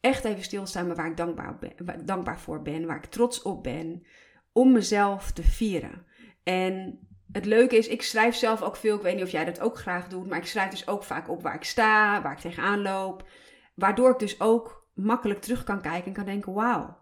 Echt 0.00 0.24
even 0.24 0.42
stilstaan 0.42 0.86
bij 0.86 0.96
waar 0.96 1.10
ik 1.10 1.16
dankbaar, 1.16 1.58
dankbaar 2.04 2.40
voor 2.40 2.62
ben, 2.62 2.86
waar 2.86 2.96
ik 2.96 3.04
trots 3.04 3.42
op 3.42 3.62
ben. 3.62 4.06
Om 4.52 4.72
mezelf 4.72 5.32
te 5.32 5.42
vieren. 5.42 6.06
En 6.42 6.98
het 7.32 7.44
leuke 7.44 7.76
is, 7.76 7.88
ik 7.88 8.02
schrijf 8.02 8.34
zelf 8.34 8.62
ook 8.62 8.76
veel. 8.76 8.96
Ik 8.96 9.02
weet 9.02 9.14
niet 9.14 9.24
of 9.24 9.30
jij 9.30 9.44
dat 9.44 9.60
ook 9.60 9.78
graag 9.78 10.08
doet. 10.08 10.26
Maar 10.28 10.38
ik 10.38 10.46
schrijf 10.46 10.70
dus 10.70 10.88
ook 10.88 11.04
vaak 11.04 11.28
op 11.28 11.42
waar 11.42 11.54
ik 11.54 11.64
sta, 11.64 12.22
waar 12.22 12.32
ik 12.32 12.38
tegenaan 12.38 12.82
loop. 12.82 13.28
Waardoor 13.74 14.10
ik 14.10 14.18
dus 14.18 14.40
ook 14.40 14.77
makkelijk 14.98 15.40
terug 15.40 15.64
kan 15.64 15.80
kijken 15.80 16.06
en 16.06 16.12
kan 16.12 16.24
denken: 16.24 16.52
wauw. 16.52 16.98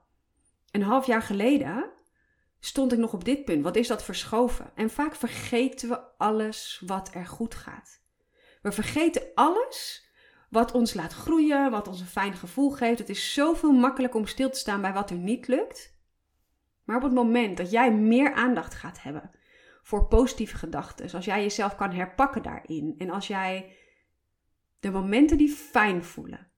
Een 0.71 0.83
half 0.83 1.07
jaar 1.07 1.23
geleden 1.23 1.91
stond 2.61 2.93
ik 2.93 2.99
nog 2.99 3.13
op 3.13 3.25
dit 3.25 3.45
punt? 3.45 3.63
Wat 3.63 3.77
is 3.77 3.89
dat 3.89 4.05
verschoven? 4.05 4.71
En 4.75 4.91
vaak 4.91 5.15
vergeten 5.15 5.89
we 5.89 6.01
alles 6.19 6.83
wat 6.87 7.15
er 7.15 7.27
goed 7.27 7.55
gaat. 7.55 8.05
We 8.63 8.73
vergeten 8.73 9.23
alles 9.35 10.11
wat 10.51 10.73
ons 10.73 10.95
laat 10.95 11.13
groeien, 11.13 11.71
wat 11.71 11.89
ons 11.89 12.01
een 12.01 12.07
fijn 12.07 12.35
gevoel 12.35 12.71
geeft. 12.71 12.99
Het 12.99 13.09
is 13.09 13.33
zoveel 13.33 13.73
makkelijker 13.73 14.21
om 14.21 14.27
stil 14.27 14.51
te 14.51 14.59
staan 14.59 14.81
bij 14.81 14.93
wat 14.93 15.11
er 15.11 15.17
niet 15.17 15.49
lukt. 15.49 15.95
Maar 16.85 16.97
op 16.97 17.03
het 17.03 17.13
moment 17.13 17.57
dat 17.57 17.71
jij 17.71 17.93
meer 17.93 18.33
aandacht 18.33 18.75
gaat 18.75 19.03
hebben 19.03 19.31
voor 19.83 20.07
positieve 20.07 20.57
gedachten, 20.57 21.13
als 21.13 21.25
jij 21.25 21.43
jezelf 21.43 21.75
kan 21.75 21.93
herpakken 21.93 22.43
daarin 22.43 22.95
en 22.99 23.11
als 23.11 23.27
jij 23.27 23.77
de 24.81 24.91
momenten 24.91 25.39
die 25.39 25.51
fijn 25.51 26.05
voelen 26.05 26.51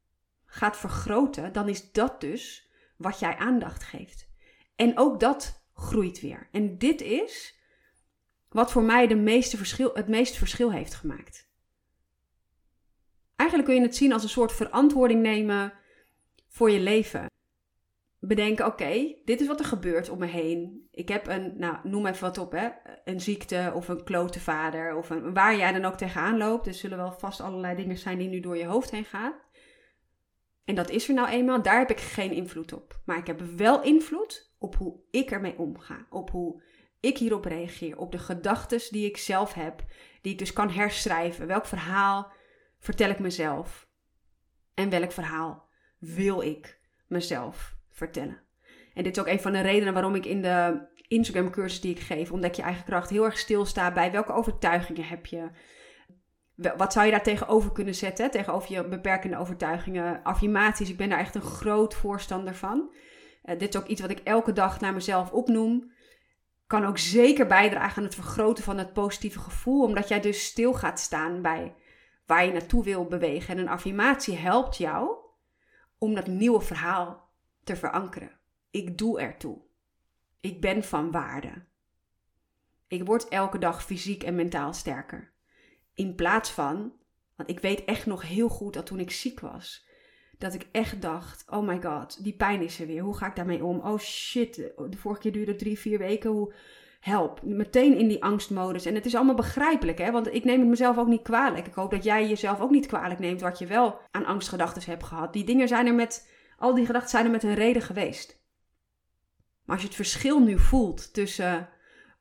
gaat 0.58 0.76
vergroten, 0.76 1.52
dan 1.52 1.68
is 1.68 1.92
dat 1.92 2.20
dus 2.20 2.70
wat 2.96 3.18
jij 3.18 3.36
aandacht 3.36 3.82
geeft. 3.82 4.28
En 4.76 4.98
ook 4.98 5.20
dat 5.20 5.66
groeit 5.74 6.20
weer. 6.20 6.48
En 6.52 6.78
dit 6.78 7.00
is 7.00 7.58
wat 8.48 8.72
voor 8.72 8.82
mij 8.82 9.06
de 9.06 9.16
meeste 9.16 9.56
verschil, 9.56 9.90
het 9.94 10.08
meest 10.08 10.36
verschil 10.36 10.72
heeft 10.72 10.94
gemaakt. 10.94 11.48
Eigenlijk 13.36 13.68
kun 13.68 13.78
je 13.78 13.86
het 13.86 13.96
zien 13.96 14.12
als 14.12 14.22
een 14.22 14.28
soort 14.28 14.52
verantwoording 14.52 15.22
nemen 15.22 15.72
voor 16.48 16.70
je 16.70 16.80
leven. 16.80 17.26
Bedenken, 18.20 18.66
oké, 18.66 19.14
dit 19.24 19.40
is 19.40 19.46
wat 19.46 19.60
er 19.60 19.66
gebeurt 19.66 20.08
om 20.08 20.18
me 20.18 20.26
heen. 20.26 20.88
Ik 20.90 21.08
heb 21.08 21.26
een, 21.26 21.54
nou, 21.56 21.76
noem 21.82 22.06
even 22.06 22.20
wat 22.20 22.38
op, 22.38 22.52
hè. 22.52 22.68
Een 23.04 23.20
ziekte 23.20 23.72
of 23.74 23.88
een 23.88 24.04
klote 24.04 24.40
vader 24.40 24.96
of 24.96 25.10
een, 25.10 25.34
waar 25.34 25.56
jij 25.56 25.72
dan 25.72 25.84
ook 25.84 25.96
tegenaan 25.96 26.36
loopt. 26.36 26.66
Er 26.66 26.74
zullen 26.74 26.98
wel 26.98 27.12
vast 27.12 27.40
allerlei 27.40 27.76
dingen 27.76 27.96
zijn 27.96 28.18
die 28.18 28.28
nu 28.28 28.40
door 28.40 28.56
je 28.56 28.66
hoofd 28.66 28.90
heen 28.90 29.04
gaan. 29.04 29.32
En 30.68 30.74
dat 30.74 30.90
is 30.90 31.08
er 31.08 31.14
nou 31.14 31.28
eenmaal, 31.28 31.62
daar 31.62 31.78
heb 31.78 31.90
ik 31.90 32.00
geen 32.00 32.32
invloed 32.32 32.72
op. 32.72 33.00
Maar 33.04 33.18
ik 33.18 33.26
heb 33.26 33.40
wel 33.40 33.82
invloed 33.82 34.54
op 34.58 34.74
hoe 34.76 35.00
ik 35.10 35.30
ermee 35.30 35.58
omga, 35.58 36.06
op 36.10 36.30
hoe 36.30 36.62
ik 37.00 37.18
hierop 37.18 37.44
reageer, 37.44 37.98
op 37.98 38.12
de 38.12 38.18
gedachten 38.18 38.80
die 38.90 39.06
ik 39.06 39.16
zelf 39.16 39.54
heb, 39.54 39.84
die 40.22 40.32
ik 40.32 40.38
dus 40.38 40.52
kan 40.52 40.70
herschrijven. 40.70 41.46
Welk 41.46 41.66
verhaal 41.66 42.32
vertel 42.78 43.10
ik 43.10 43.18
mezelf? 43.18 43.88
En 44.74 44.90
welk 44.90 45.12
verhaal 45.12 45.68
wil 45.98 46.40
ik 46.40 46.80
mezelf 47.06 47.76
vertellen? 47.90 48.42
En 48.94 49.02
dit 49.02 49.16
is 49.16 49.22
ook 49.22 49.28
een 49.28 49.40
van 49.40 49.52
de 49.52 49.60
redenen 49.60 49.92
waarom 49.92 50.14
ik 50.14 50.26
in 50.26 50.42
de 50.42 50.86
Instagram 51.08 51.50
cursus 51.50 51.80
die 51.80 51.94
ik 51.94 52.00
geef, 52.00 52.32
ontdek 52.32 52.54
je 52.54 52.62
eigen 52.62 52.84
kracht, 52.84 53.10
heel 53.10 53.24
erg 53.24 53.38
stilsta 53.38 53.92
bij 53.92 54.12
welke 54.12 54.32
overtuigingen 54.32 55.04
heb 55.04 55.26
je. 55.26 55.50
Wat 56.76 56.92
zou 56.92 57.04
je 57.04 57.10
daar 57.10 57.22
tegenover 57.22 57.72
kunnen 57.72 57.94
zetten? 57.94 58.30
Tegenover 58.30 58.72
je 58.72 58.88
beperkende 58.88 59.38
overtuigingen, 59.38 60.22
affirmaties. 60.22 60.90
Ik 60.90 60.96
ben 60.96 61.08
daar 61.08 61.18
echt 61.18 61.34
een 61.34 61.40
groot 61.40 61.94
voorstander 61.94 62.54
van. 62.54 62.94
Uh, 63.44 63.58
dit 63.58 63.74
is 63.74 63.80
ook 63.80 63.86
iets 63.86 64.00
wat 64.00 64.10
ik 64.10 64.18
elke 64.18 64.52
dag 64.52 64.80
naar 64.80 64.92
mezelf 64.92 65.32
opnoem. 65.32 65.92
Kan 66.66 66.84
ook 66.84 66.98
zeker 66.98 67.46
bijdragen 67.46 67.96
aan 67.96 68.04
het 68.04 68.14
vergroten 68.14 68.64
van 68.64 68.78
het 68.78 68.92
positieve 68.92 69.38
gevoel, 69.38 69.82
omdat 69.82 70.08
jij 70.08 70.20
dus 70.20 70.44
stil 70.44 70.74
gaat 70.74 71.00
staan 71.00 71.42
bij 71.42 71.74
waar 72.26 72.44
je 72.44 72.52
naartoe 72.52 72.84
wil 72.84 73.04
bewegen. 73.04 73.54
En 73.54 73.60
een 73.60 73.68
affirmatie 73.68 74.36
helpt 74.36 74.76
jou 74.76 75.16
om 75.98 76.14
dat 76.14 76.26
nieuwe 76.26 76.60
verhaal 76.60 77.30
te 77.64 77.76
verankeren. 77.76 78.38
Ik 78.70 78.98
doe 78.98 79.20
ertoe. 79.20 79.58
Ik 80.40 80.60
ben 80.60 80.84
van 80.84 81.10
waarde. 81.10 81.66
Ik 82.86 83.04
word 83.04 83.28
elke 83.28 83.58
dag 83.58 83.84
fysiek 83.84 84.22
en 84.22 84.34
mentaal 84.34 84.72
sterker. 84.72 85.36
In 85.98 86.14
plaats 86.14 86.50
van, 86.50 86.92
want 87.36 87.50
ik 87.50 87.60
weet 87.60 87.84
echt 87.84 88.06
nog 88.06 88.22
heel 88.22 88.48
goed 88.48 88.74
dat 88.74 88.86
toen 88.86 89.00
ik 89.00 89.10
ziek 89.10 89.40
was, 89.40 89.86
dat 90.38 90.54
ik 90.54 90.68
echt 90.72 91.02
dacht: 91.02 91.44
oh 91.50 91.66
my 91.66 91.82
god, 91.82 92.24
die 92.24 92.36
pijn 92.36 92.62
is 92.62 92.80
er 92.80 92.86
weer. 92.86 93.02
Hoe 93.02 93.16
ga 93.16 93.26
ik 93.26 93.36
daarmee 93.36 93.64
om? 93.64 93.80
Oh 93.80 93.98
shit, 93.98 94.54
de 94.90 94.96
vorige 94.96 95.20
keer 95.20 95.32
duurde 95.32 95.56
drie, 95.56 95.78
vier 95.78 95.98
weken. 95.98 96.30
Hoe 96.30 96.54
help? 97.00 97.42
Meteen 97.42 97.96
in 97.96 98.08
die 98.08 98.22
angstmodus. 98.22 98.84
En 98.84 98.94
het 98.94 99.06
is 99.06 99.14
allemaal 99.14 99.34
begrijpelijk, 99.34 99.98
hè? 99.98 100.10
Want 100.10 100.34
ik 100.34 100.44
neem 100.44 100.60
het 100.60 100.68
mezelf 100.68 100.98
ook 100.98 101.06
niet 101.06 101.22
kwalijk. 101.22 101.66
Ik 101.66 101.74
hoop 101.74 101.90
dat 101.90 102.04
jij 102.04 102.28
jezelf 102.28 102.60
ook 102.60 102.70
niet 102.70 102.86
kwalijk 102.86 103.20
neemt 103.20 103.40
wat 103.40 103.58
je 103.58 103.66
wel 103.66 104.00
aan 104.10 104.24
angstgedachten 104.24 104.82
hebt 104.90 105.04
gehad. 105.04 105.32
Die 105.32 105.44
dingen 105.44 105.68
zijn 105.68 105.86
er 105.86 105.94
met, 105.94 106.30
al 106.58 106.74
die 106.74 106.86
gedachten 106.86 107.10
zijn 107.10 107.24
er 107.24 107.30
met 107.30 107.42
een 107.42 107.54
reden 107.54 107.82
geweest. 107.82 108.42
Maar 109.64 109.74
als 109.74 109.80
je 109.80 109.86
het 109.86 109.96
verschil 109.96 110.40
nu 110.40 110.58
voelt 110.58 111.14
tussen: 111.14 111.68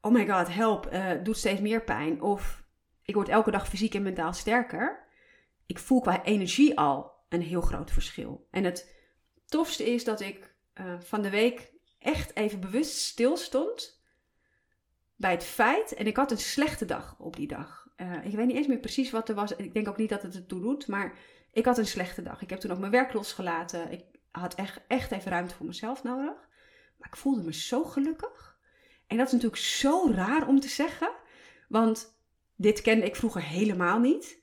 oh 0.01 0.11
my 0.11 0.27
god, 0.27 0.53
help, 0.53 0.93
uh, 0.93 1.11
doet 1.23 1.37
steeds 1.37 1.61
meer 1.61 1.83
pijn. 1.83 2.21
Of 2.21 2.65
ik 3.07 3.15
word 3.15 3.29
elke 3.29 3.51
dag 3.51 3.67
fysiek 3.67 3.93
en 3.93 4.01
mentaal 4.01 4.33
sterker. 4.33 5.05
Ik 5.65 5.79
voel 5.79 6.01
qua 6.01 6.23
energie 6.23 6.77
al 6.77 7.11
een 7.29 7.41
heel 7.41 7.61
groot 7.61 7.91
verschil. 7.91 8.47
En 8.51 8.63
het 8.63 8.93
tofste 9.45 9.93
is 9.93 10.03
dat 10.03 10.19
ik 10.19 10.55
uh, 10.73 10.99
van 10.99 11.21
de 11.21 11.29
week 11.29 11.71
echt 11.99 12.35
even 12.35 12.59
bewust 12.59 12.97
stilstond 12.97 14.01
bij 15.15 15.31
het 15.31 15.43
feit. 15.43 15.93
En 15.93 16.07
ik 16.07 16.15
had 16.15 16.31
een 16.31 16.37
slechte 16.37 16.85
dag 16.85 17.15
op 17.19 17.35
die 17.35 17.47
dag. 17.47 17.87
Uh, 17.97 18.25
ik 18.25 18.35
weet 18.35 18.47
niet 18.47 18.55
eens 18.55 18.67
meer 18.67 18.79
precies 18.79 19.11
wat 19.11 19.29
er 19.29 19.35
was. 19.35 19.55
Ik 19.55 19.73
denk 19.73 19.87
ook 19.87 19.97
niet 19.97 20.09
dat 20.09 20.21
het 20.21 20.33
het 20.33 20.47
toe 20.47 20.61
doet. 20.61 20.87
Maar 20.87 21.17
ik 21.51 21.65
had 21.65 21.77
een 21.77 21.87
slechte 21.87 22.21
dag. 22.21 22.41
Ik 22.41 22.49
heb 22.49 22.59
toen 22.59 22.71
ook 22.71 22.79
mijn 22.79 22.91
werk 22.91 23.13
losgelaten. 23.13 23.91
Ik 23.91 24.03
had 24.31 24.55
echt, 24.55 24.79
echt 24.87 25.11
even 25.11 25.31
ruimte 25.31 25.55
voor 25.55 25.65
mezelf 25.65 26.03
nodig. 26.03 26.47
Maar 26.97 27.07
ik 27.07 27.15
voelde 27.15 27.43
me 27.43 27.53
zo 27.53 27.83
gelukkig. 27.83 28.57
En 29.07 29.17
dat 29.17 29.25
is 29.25 29.33
natuurlijk 29.33 29.61
zo 29.61 30.11
raar 30.11 30.47
om 30.47 30.59
te 30.59 30.69
zeggen. 30.69 31.11
Want 31.67 32.16
dit 32.57 32.81
kende 32.81 33.05
ik 33.05 33.15
vroeger 33.15 33.43
helemaal 33.43 33.99
niet. 33.99 34.41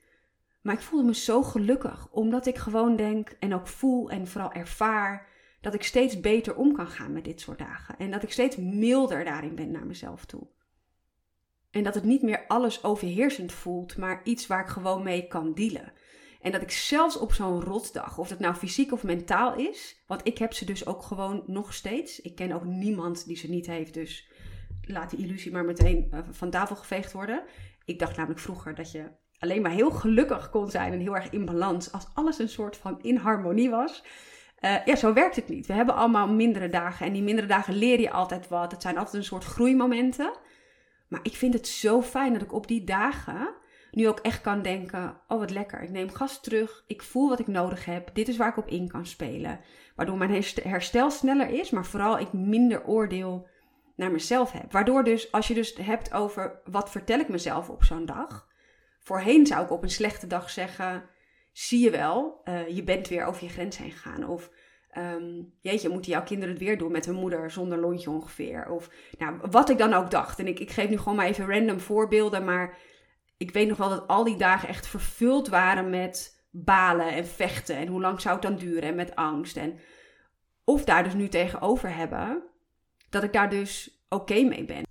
Maar 0.60 0.74
ik 0.74 0.80
voelde 0.80 1.06
me 1.06 1.14
zo 1.14 1.42
gelukkig, 1.42 2.08
omdat 2.10 2.46
ik 2.46 2.58
gewoon 2.58 2.96
denk 2.96 3.36
en 3.38 3.54
ook 3.54 3.66
voel 3.66 4.10
en 4.10 4.26
vooral 4.26 4.52
ervaar 4.52 5.28
dat 5.60 5.74
ik 5.74 5.82
steeds 5.82 6.20
beter 6.20 6.56
om 6.56 6.72
kan 6.72 6.88
gaan 6.88 7.12
met 7.12 7.24
dit 7.24 7.40
soort 7.40 7.58
dagen. 7.58 7.98
En 7.98 8.10
dat 8.10 8.22
ik 8.22 8.32
steeds 8.32 8.56
milder 8.56 9.24
daarin 9.24 9.54
ben 9.54 9.70
naar 9.70 9.86
mezelf 9.86 10.24
toe. 10.24 10.46
En 11.70 11.82
dat 11.82 11.94
het 11.94 12.04
niet 12.04 12.22
meer 12.22 12.44
alles 12.46 12.84
overheersend 12.84 13.52
voelt, 13.52 13.96
maar 13.96 14.20
iets 14.24 14.46
waar 14.46 14.60
ik 14.60 14.66
gewoon 14.66 15.02
mee 15.02 15.26
kan 15.26 15.54
dealen. 15.54 15.92
En 16.40 16.52
dat 16.52 16.62
ik 16.62 16.70
zelfs 16.70 17.16
op 17.16 17.32
zo'n 17.32 17.60
rotdag, 17.60 18.18
of 18.18 18.28
het 18.28 18.38
nou 18.38 18.54
fysiek 18.54 18.92
of 18.92 19.02
mentaal 19.02 19.56
is, 19.56 20.02
want 20.06 20.20
ik 20.26 20.38
heb 20.38 20.52
ze 20.52 20.64
dus 20.64 20.86
ook 20.86 21.02
gewoon 21.02 21.42
nog 21.46 21.74
steeds. 21.74 22.20
Ik 22.20 22.34
ken 22.34 22.52
ook 22.52 22.64
niemand 22.64 23.26
die 23.26 23.36
ze 23.36 23.50
niet 23.50 23.66
heeft, 23.66 23.94
dus 23.94 24.28
laat 24.86 25.10
die 25.10 25.18
illusie 25.18 25.52
maar 25.52 25.64
meteen 25.64 26.08
eh, 26.10 26.18
van 26.30 26.50
tafel 26.50 26.76
geveegd 26.76 27.12
worden. 27.12 27.42
Ik 27.84 27.98
dacht 27.98 28.16
namelijk 28.16 28.40
vroeger 28.40 28.74
dat 28.74 28.92
je 28.92 29.04
alleen 29.38 29.62
maar 29.62 29.70
heel 29.70 29.90
gelukkig 29.90 30.50
kon 30.50 30.70
zijn 30.70 30.92
en 30.92 31.00
heel 31.00 31.16
erg 31.16 31.30
in 31.30 31.44
balans 31.44 31.92
als 31.92 32.06
alles 32.14 32.38
een 32.38 32.48
soort 32.48 32.76
van 32.76 33.02
in 33.02 33.16
harmonie 33.16 33.70
was. 33.70 34.04
Uh, 34.60 34.84
ja, 34.84 34.96
zo 34.96 35.12
werkt 35.12 35.36
het 35.36 35.48
niet. 35.48 35.66
We 35.66 35.72
hebben 35.72 35.94
allemaal 35.94 36.28
mindere 36.28 36.68
dagen 36.68 37.06
en 37.06 37.12
die 37.12 37.22
mindere 37.22 37.46
dagen 37.46 37.74
leer 37.74 38.00
je 38.00 38.10
altijd 38.10 38.48
wat. 38.48 38.72
Het 38.72 38.82
zijn 38.82 38.98
altijd 38.98 39.14
een 39.14 39.24
soort 39.24 39.44
groeimomenten. 39.44 40.32
Maar 41.08 41.20
ik 41.22 41.34
vind 41.34 41.54
het 41.54 41.68
zo 41.68 42.02
fijn 42.02 42.32
dat 42.32 42.42
ik 42.42 42.52
op 42.52 42.66
die 42.66 42.84
dagen 42.84 43.54
nu 43.90 44.08
ook 44.08 44.18
echt 44.18 44.40
kan 44.40 44.62
denken: 44.62 45.20
oh 45.28 45.38
wat 45.38 45.50
lekker, 45.50 45.82
ik 45.82 45.90
neem 45.90 46.10
gas 46.10 46.40
terug, 46.40 46.84
ik 46.86 47.02
voel 47.02 47.28
wat 47.28 47.38
ik 47.38 47.46
nodig 47.46 47.84
heb, 47.84 48.10
dit 48.14 48.28
is 48.28 48.36
waar 48.36 48.48
ik 48.48 48.56
op 48.56 48.68
in 48.68 48.88
kan 48.88 49.06
spelen. 49.06 49.60
Waardoor 49.96 50.16
mijn 50.16 50.44
herstel 50.62 51.10
sneller 51.10 51.48
is, 51.48 51.70
maar 51.70 51.86
vooral 51.86 52.18
ik 52.18 52.32
minder 52.32 52.84
oordeel 52.86 53.46
naar 53.94 54.10
mezelf 54.10 54.52
heb. 54.52 54.72
Waardoor 54.72 55.04
dus, 55.04 55.32
als 55.32 55.48
je 55.48 55.54
dus 55.54 55.74
hebt 55.76 56.12
over 56.12 56.60
wat 56.64 56.90
vertel 56.90 57.18
ik 57.18 57.28
mezelf 57.28 57.68
op 57.68 57.84
zo'n 57.84 58.06
dag. 58.06 58.48
Voorheen 59.00 59.46
zou 59.46 59.64
ik 59.64 59.70
op 59.70 59.82
een 59.82 59.90
slechte 59.90 60.26
dag 60.26 60.50
zeggen: 60.50 61.04
zie 61.52 61.84
je 61.84 61.90
wel, 61.90 62.40
uh, 62.44 62.68
je 62.68 62.84
bent 62.84 63.08
weer 63.08 63.24
over 63.24 63.44
je 63.44 63.50
grens 63.50 63.76
heen 63.76 63.90
gegaan. 63.90 64.28
Of 64.28 64.50
um, 64.98 65.52
jeetje, 65.60 65.88
moeten 65.88 66.10
jouw 66.10 66.22
kinderen 66.22 66.54
het 66.54 66.62
weer 66.62 66.78
doen 66.78 66.92
met 66.92 67.06
hun 67.06 67.14
moeder 67.14 67.50
zonder 67.50 67.78
lontje 67.78 68.10
ongeveer? 68.10 68.70
Of 68.70 68.90
nou, 69.18 69.38
wat 69.50 69.70
ik 69.70 69.78
dan 69.78 69.92
ook 69.92 70.10
dacht. 70.10 70.38
En 70.38 70.46
ik, 70.46 70.60
ik 70.60 70.70
geef 70.70 70.88
nu 70.88 70.98
gewoon 70.98 71.16
maar 71.16 71.26
even 71.26 71.48
random 71.48 71.80
voorbeelden, 71.80 72.44
maar 72.44 72.78
ik 73.36 73.50
weet 73.50 73.68
nog 73.68 73.76
wel 73.76 73.88
dat 73.88 74.08
al 74.08 74.24
die 74.24 74.36
dagen 74.36 74.68
echt 74.68 74.86
vervuld 74.86 75.48
waren 75.48 75.90
met 75.90 76.44
balen 76.50 77.12
en 77.12 77.26
vechten. 77.26 77.76
En 77.76 77.86
hoe 77.86 78.00
lang 78.00 78.20
zou 78.20 78.34
het 78.34 78.42
dan 78.42 78.56
duren 78.56 78.82
en 78.82 78.94
met 78.94 79.16
angst. 79.16 79.56
En 79.56 79.78
of 80.64 80.84
daar 80.84 81.04
dus 81.04 81.14
nu 81.14 81.28
tegenover 81.28 81.96
hebben 81.96 82.42
dat 83.14 83.22
ik 83.22 83.32
daar 83.32 83.50
dus 83.50 84.04
oké 84.08 84.42
mee 84.42 84.64
ben. 84.64 84.82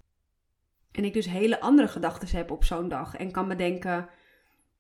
En 0.92 1.06
ik 1.06 1.14
dus 1.14 1.26
hele 1.26 1.60
andere 1.60 1.88
gedachten 1.88 2.38
heb 2.38 2.52
op 2.52 2.64
zo'n 2.64 2.90
dag. 2.90 3.16
En 3.16 3.32
kan 3.32 3.48
bedenken, 3.48 4.10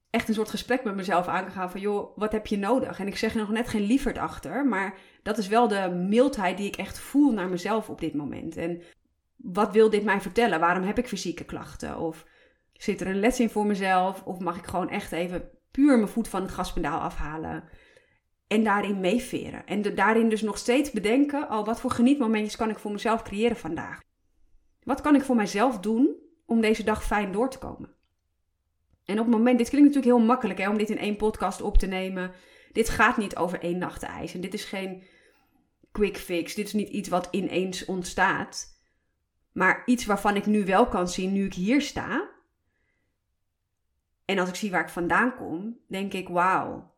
echt 0.10 0.28
een 0.28 0.34
soort 0.34 0.50
gesprek 0.50 0.84
met 0.84 0.96
mezelf 0.96 1.28
aangaan 1.28 1.72
van... 1.72 1.80
joh, 1.80 2.18
wat 2.18 2.32
heb 2.32 2.48
je 2.48 2.58
nodig? 2.58 3.00
En 3.00 3.08
ik 3.08 3.18
zeg 3.18 3.34
er 3.34 3.40
nog 3.40 3.50
net 3.50 3.70
geen 3.70 3.82
lieverd 3.82 4.18
achter. 4.18 4.66
Maar 4.66 4.98
dat 5.24 5.38
is 5.38 5.48
wel 5.48 5.68
de 5.68 5.90
mildheid 6.10 6.58
die 6.58 6.68
ik 6.68 6.76
echt 6.76 7.00
voel 7.00 7.32
naar 7.32 7.50
mezelf 7.50 7.90
op 7.90 8.00
dit 8.00 8.14
moment. 8.14 8.58
En 8.58 8.82
wat 9.36 9.72
wil 9.72 9.90
dit 9.90 10.04
mij 10.04 10.22
vertellen? 10.22 10.60
Waarom 10.60 10.84
heb 10.84 10.98
ik 10.98 11.08
fysieke 11.08 11.44
klachten? 11.44 11.98
Of 11.98 12.26
Zit 12.84 13.02
er 13.02 13.08
een 13.08 13.20
les 13.20 13.40
in 13.40 13.50
voor 13.50 13.66
mezelf? 13.66 14.24
Of 14.24 14.40
mag 14.40 14.58
ik 14.58 14.66
gewoon 14.66 14.90
echt 14.90 15.12
even 15.12 15.50
puur 15.72 15.96
mijn 15.98 16.10
voet 16.10 16.28
van 16.28 16.42
het 16.42 16.52
gaspedaal 16.52 17.00
afhalen? 17.00 17.64
En 18.54 18.64
daarin 18.64 19.00
meeveren. 19.00 19.66
En 19.68 19.96
daarin 19.96 20.30
dus 20.30 20.42
nog 20.42 20.58
steeds 20.58 20.92
bedenken: 20.92 21.52
oh, 21.52 21.66
wat 21.66 21.80
voor 21.80 21.92
genietmomentjes 21.92 22.56
kan 22.56 22.70
ik 22.70 22.80
voor 22.80 22.92
mezelf 22.92 23.24
creëren 23.24 23.58
vandaag? 23.58 24.00
Wat 24.84 25.02
kan 25.02 25.16
ik 25.16 25.24
voor 25.24 25.36
mijzelf 25.36 25.80
doen 25.80 26.16
om 26.46 26.62
deze 26.62 26.84
dag 26.84 27.04
fijn 27.04 27.32
door 27.32 27.50
te 27.50 27.58
komen? 27.58 27.96
En 29.06 29.20
op 29.20 29.26
het 29.26 29.36
moment, 29.36 29.58
dit 29.58 29.70
klinkt 29.70 29.88
natuurlijk 29.88 30.18
heel 30.18 30.26
makkelijk 30.28 30.60
hè, 30.60 30.70
om 30.70 30.78
dit 30.78 30.90
in 30.90 30.98
één 30.98 31.16
podcast 31.16 31.62
op 31.62 31.78
te 31.78 31.88
nemen. 31.88 32.32
Dit 32.72 32.90
gaat 32.90 33.18
niet 33.18 33.36
over 33.36 33.60
één 33.62 33.78
nacht 33.78 34.04
ijs. 34.04 34.34
En 34.34 34.42
dit 34.42 34.54
is 34.54 34.66
geen 34.66 35.04
quick 35.92 36.18
fix. 36.18 36.56
Dit 36.56 36.66
is 36.66 36.74
niet 36.74 36.90
iets 36.90 37.10
wat 37.10 37.28
ineens 37.32 37.86
ontstaat. 37.86 38.82
Maar 39.52 39.82
iets 39.86 40.06
waarvan 40.06 40.36
ik 40.36 40.46
nu 40.46 40.66
wel 40.66 40.88
kan 40.88 41.08
zien, 41.08 41.34
nu 41.34 41.46
ik 41.46 41.54
hier 41.54 41.82
sta, 41.82 42.30
en 44.26 44.40
als 44.40 44.50
ik 44.50 44.56
zie 44.56 44.72
waar 44.72 44.84
ik 44.84 44.90
vandaan 44.90 45.36
kom, 45.36 45.78
denk 45.88 46.14
ik: 46.14 46.30
wauw, 46.30 46.93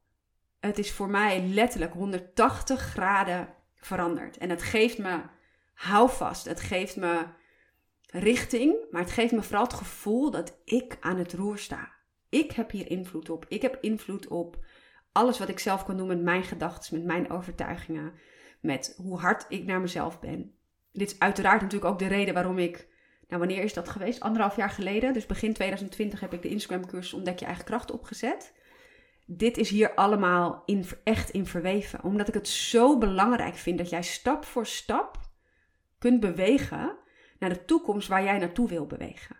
het 0.65 0.77
is 0.77 0.91
voor 0.91 1.09
mij 1.09 1.41
letterlijk 1.41 1.93
180 1.93 2.81
graden 2.81 3.53
veranderd. 3.75 4.37
En 4.37 4.49
het 4.49 4.61
geeft 4.61 4.97
me 4.97 5.21
houvast, 5.73 6.45
het 6.45 6.61
geeft 6.61 6.95
me 6.95 7.25
richting, 8.07 8.75
maar 8.91 9.01
het 9.01 9.11
geeft 9.11 9.31
me 9.31 9.43
vooral 9.43 9.63
het 9.63 9.73
gevoel 9.73 10.31
dat 10.31 10.57
ik 10.65 10.97
aan 10.99 11.17
het 11.17 11.33
roer 11.33 11.57
sta. 11.57 11.91
Ik 12.29 12.51
heb 12.51 12.71
hier 12.71 12.89
invloed 12.89 13.29
op. 13.29 13.45
Ik 13.47 13.61
heb 13.61 13.77
invloed 13.81 14.27
op 14.27 14.65
alles 15.11 15.39
wat 15.39 15.49
ik 15.49 15.59
zelf 15.59 15.85
kan 15.85 15.97
doen 15.97 16.07
met 16.07 16.21
mijn 16.21 16.43
gedachten, 16.43 16.97
met 16.97 17.05
mijn 17.05 17.29
overtuigingen, 17.29 18.13
met 18.61 18.95
hoe 18.97 19.19
hard 19.19 19.45
ik 19.49 19.65
naar 19.65 19.81
mezelf 19.81 20.19
ben. 20.19 20.55
Dit 20.91 21.11
is 21.11 21.19
uiteraard 21.19 21.61
natuurlijk 21.61 21.91
ook 21.91 21.99
de 21.99 22.07
reden 22.07 22.33
waarom 22.33 22.59
ik 22.59 22.87
nou, 23.27 23.39
wanneer 23.39 23.63
is 23.63 23.73
dat 23.73 23.89
geweest? 23.89 24.19
Anderhalf 24.19 24.55
jaar 24.55 24.69
geleden. 24.69 25.13
Dus 25.13 25.25
begin 25.25 25.53
2020 25.53 26.19
heb 26.19 26.33
ik 26.33 26.41
de 26.41 26.49
Instagram-cursus 26.49 27.13
Ontdek 27.13 27.39
je 27.39 27.45
eigen 27.45 27.65
kracht 27.65 27.91
opgezet. 27.91 28.53
Dit 29.25 29.57
is 29.57 29.69
hier 29.69 29.93
allemaal 29.93 30.63
in, 30.65 30.85
echt 31.03 31.29
in 31.29 31.45
verweven. 31.45 32.03
Omdat 32.03 32.27
ik 32.27 32.33
het 32.33 32.47
zo 32.47 32.97
belangrijk 32.97 33.55
vind 33.55 33.77
dat 33.77 33.89
jij 33.89 34.03
stap 34.03 34.45
voor 34.45 34.65
stap 34.65 35.19
kunt 35.97 36.19
bewegen 36.19 36.97
naar 37.39 37.49
de 37.49 37.65
toekomst 37.65 38.07
waar 38.07 38.23
jij 38.23 38.37
naartoe 38.37 38.67
wil 38.67 38.85
bewegen. 38.85 39.35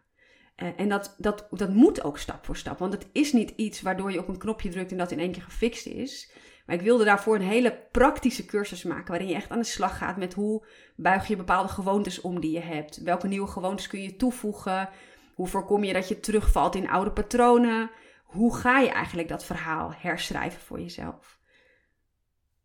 Uh, 0.58 0.70
en 0.76 0.90
dat, 0.90 1.16
dat, 1.18 1.48
dat 1.52 1.70
moet 1.70 2.04
ook 2.04 2.18
stap 2.18 2.46
voor 2.46 2.58
stap. 2.58 2.78
Want 2.78 2.94
het 2.94 3.08
is 3.12 3.34
niet 3.34 3.54
iets 3.56 3.82
waardoor 3.82 4.12
je 4.12 4.20
op 4.20 4.28
een 4.28 4.38
knopje 4.38 4.70
drukt 4.70 4.92
en 4.92 4.98
dat 4.98 5.12
in 5.12 5.20
één 5.20 5.32
keer 5.32 5.42
gefixt 5.42 5.86
is. 5.86 6.32
Maar 6.66 6.76
ik 6.76 6.82
wilde 6.82 7.04
daarvoor 7.04 7.36
een 7.36 7.42
hele 7.42 7.80
praktische 7.92 8.46
cursus 8.46 8.84
maken. 8.84 9.08
Waarin 9.08 9.28
je 9.28 9.36
echt 9.36 9.50
aan 9.50 9.60
de 9.60 9.66
slag 9.66 9.98
gaat 9.98 10.18
met 10.18 10.34
hoe 10.34 10.66
buig 10.96 11.28
je 11.28 11.36
bepaalde 11.36 11.70
gewoontes 11.70 12.22
om 12.22 12.40
die 12.40 12.52
je 12.52 12.60
hebt. 12.60 12.98
Welke 12.98 13.28
nieuwe 13.28 13.48
gewoontes 13.48 13.88
kun 13.88 14.02
je 14.02 14.16
toevoegen? 14.16 14.90
Hoe 15.34 15.48
voorkom 15.48 15.84
je 15.84 15.94
dat 15.94 16.08
je 16.08 16.20
terugvalt 16.20 16.76
in 16.76 16.90
oude 16.90 17.12
patronen? 17.12 17.90
Hoe 18.36 18.56
ga 18.56 18.80
je 18.80 18.90
eigenlijk 18.90 19.28
dat 19.28 19.46
verhaal 19.46 19.94
herschrijven 19.94 20.62
voor 20.62 20.80
jezelf? 20.80 21.40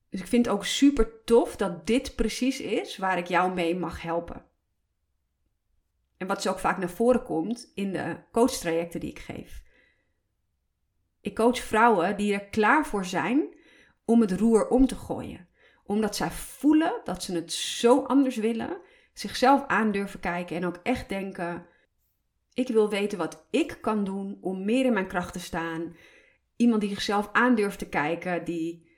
Dus 0.09 0.21
ik 0.21 0.27
vind 0.27 0.47
het 0.47 0.55
ook 0.55 0.65
super 0.65 1.25
tof 1.25 1.57
dat 1.57 1.87
dit 1.87 2.15
precies 2.17 2.61
is 2.61 2.97
waar 2.97 3.19
ik 3.19 3.27
jou 3.27 3.53
mee 3.53 3.77
mag 3.77 4.03
helpen. 4.03 4.45
En 6.17 6.27
wat 6.27 6.43
zo 6.43 6.51
ook 6.51 6.59
vaak 6.59 6.79
naar 6.79 6.91
voren 6.91 7.23
komt 7.23 7.71
in 7.75 7.93
de 7.93 8.17
coachtrajecten 8.33 9.01
die 9.01 9.11
ik 9.11 9.19
geef. 9.19 9.63
Ik 11.21 11.35
coach 11.35 11.59
vrouwen 11.59 12.17
die 12.17 12.33
er 12.33 12.45
klaar 12.45 12.87
voor 12.87 13.05
zijn 13.05 13.55
om 14.05 14.21
het 14.21 14.33
roer 14.33 14.69
om 14.69 14.87
te 14.87 14.97
gooien. 14.97 15.49
Omdat 15.85 16.17
zij 16.17 16.31
voelen 16.31 17.01
dat 17.05 17.23
ze 17.23 17.35
het 17.35 17.53
zo 17.53 18.03
anders 18.03 18.37
willen, 18.37 18.81
zichzelf 19.13 19.67
aandurven 19.67 20.21
kijken 20.21 20.57
en 20.57 20.67
ook 20.67 20.81
echt 20.83 21.09
denken: 21.09 21.67
ik 22.55 22.69
wil 22.69 22.89
weten 22.89 23.19
wat 23.19 23.47
ik 23.51 23.79
kan 23.81 24.05
doen 24.05 24.39
om 24.41 24.65
meer 24.65 24.85
in 24.85 24.93
mijn 24.93 25.07
kracht 25.07 25.33
te 25.33 25.41
staan. 25.41 25.97
Iemand 26.57 26.81
die 26.81 26.91
zichzelf 26.91 27.29
aandurft 27.33 27.79
te 27.79 27.89
kijken, 27.89 28.45
die 28.45 28.89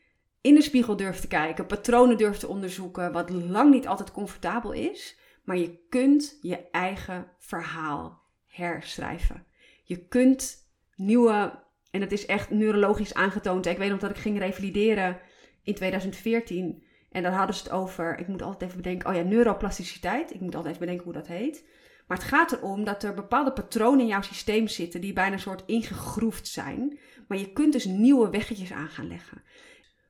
in 0.40 0.54
de 0.54 0.62
spiegel 0.62 0.96
durft 0.96 1.20
te 1.20 1.28
kijken, 1.28 1.66
patronen 1.66 2.16
durft 2.16 2.40
te 2.40 2.48
onderzoeken, 2.48 3.12
wat 3.12 3.30
lang 3.30 3.70
niet 3.70 3.86
altijd 3.86 4.12
comfortabel 4.12 4.72
is, 4.72 5.18
maar 5.44 5.56
je 5.56 5.78
kunt 5.88 6.38
je 6.40 6.70
eigen 6.70 7.30
verhaal 7.38 8.22
herschrijven. 8.46 9.46
Je 9.84 10.06
kunt 10.06 10.70
nieuwe 10.96 11.60
en 11.90 12.00
het 12.00 12.12
is 12.12 12.26
echt 12.26 12.50
neurologisch 12.50 13.14
aangetoond. 13.14 13.66
Ik 13.66 13.78
weet 13.78 13.90
nog 13.90 13.98
dat 13.98 14.10
ik 14.10 14.16
ging 14.16 14.38
revalideren 14.38 15.20
in 15.62 15.74
2014. 15.74 16.84
En 17.10 17.22
daar 17.22 17.32
hadden 17.32 17.56
ze 17.56 17.62
het 17.62 17.72
over, 17.72 18.18
ik 18.18 18.28
moet 18.28 18.42
altijd 18.42 18.62
even 18.62 18.82
bedenken, 18.82 19.08
oh 19.08 19.14
ja, 19.14 19.22
neuroplasticiteit. 19.22 20.34
Ik 20.34 20.40
moet 20.40 20.54
altijd 20.54 20.74
even 20.74 20.86
bedenken 20.86 21.04
hoe 21.04 21.22
dat 21.22 21.26
heet. 21.26 21.64
Maar 22.12 22.20
het 22.20 22.30
gaat 22.30 22.52
erom 22.52 22.84
dat 22.84 23.02
er 23.02 23.14
bepaalde 23.14 23.52
patronen 23.52 24.00
in 24.00 24.06
jouw 24.06 24.22
systeem 24.22 24.68
zitten 24.68 25.00
die 25.00 25.12
bijna 25.12 25.32
een 25.32 25.40
soort 25.40 25.62
ingegroefd 25.66 26.48
zijn. 26.48 26.98
Maar 27.28 27.38
je 27.38 27.52
kunt 27.52 27.72
dus 27.72 27.84
nieuwe 27.84 28.30
weggetjes 28.30 28.72
aan 28.72 28.88
gaan 28.88 29.08
leggen. 29.08 29.42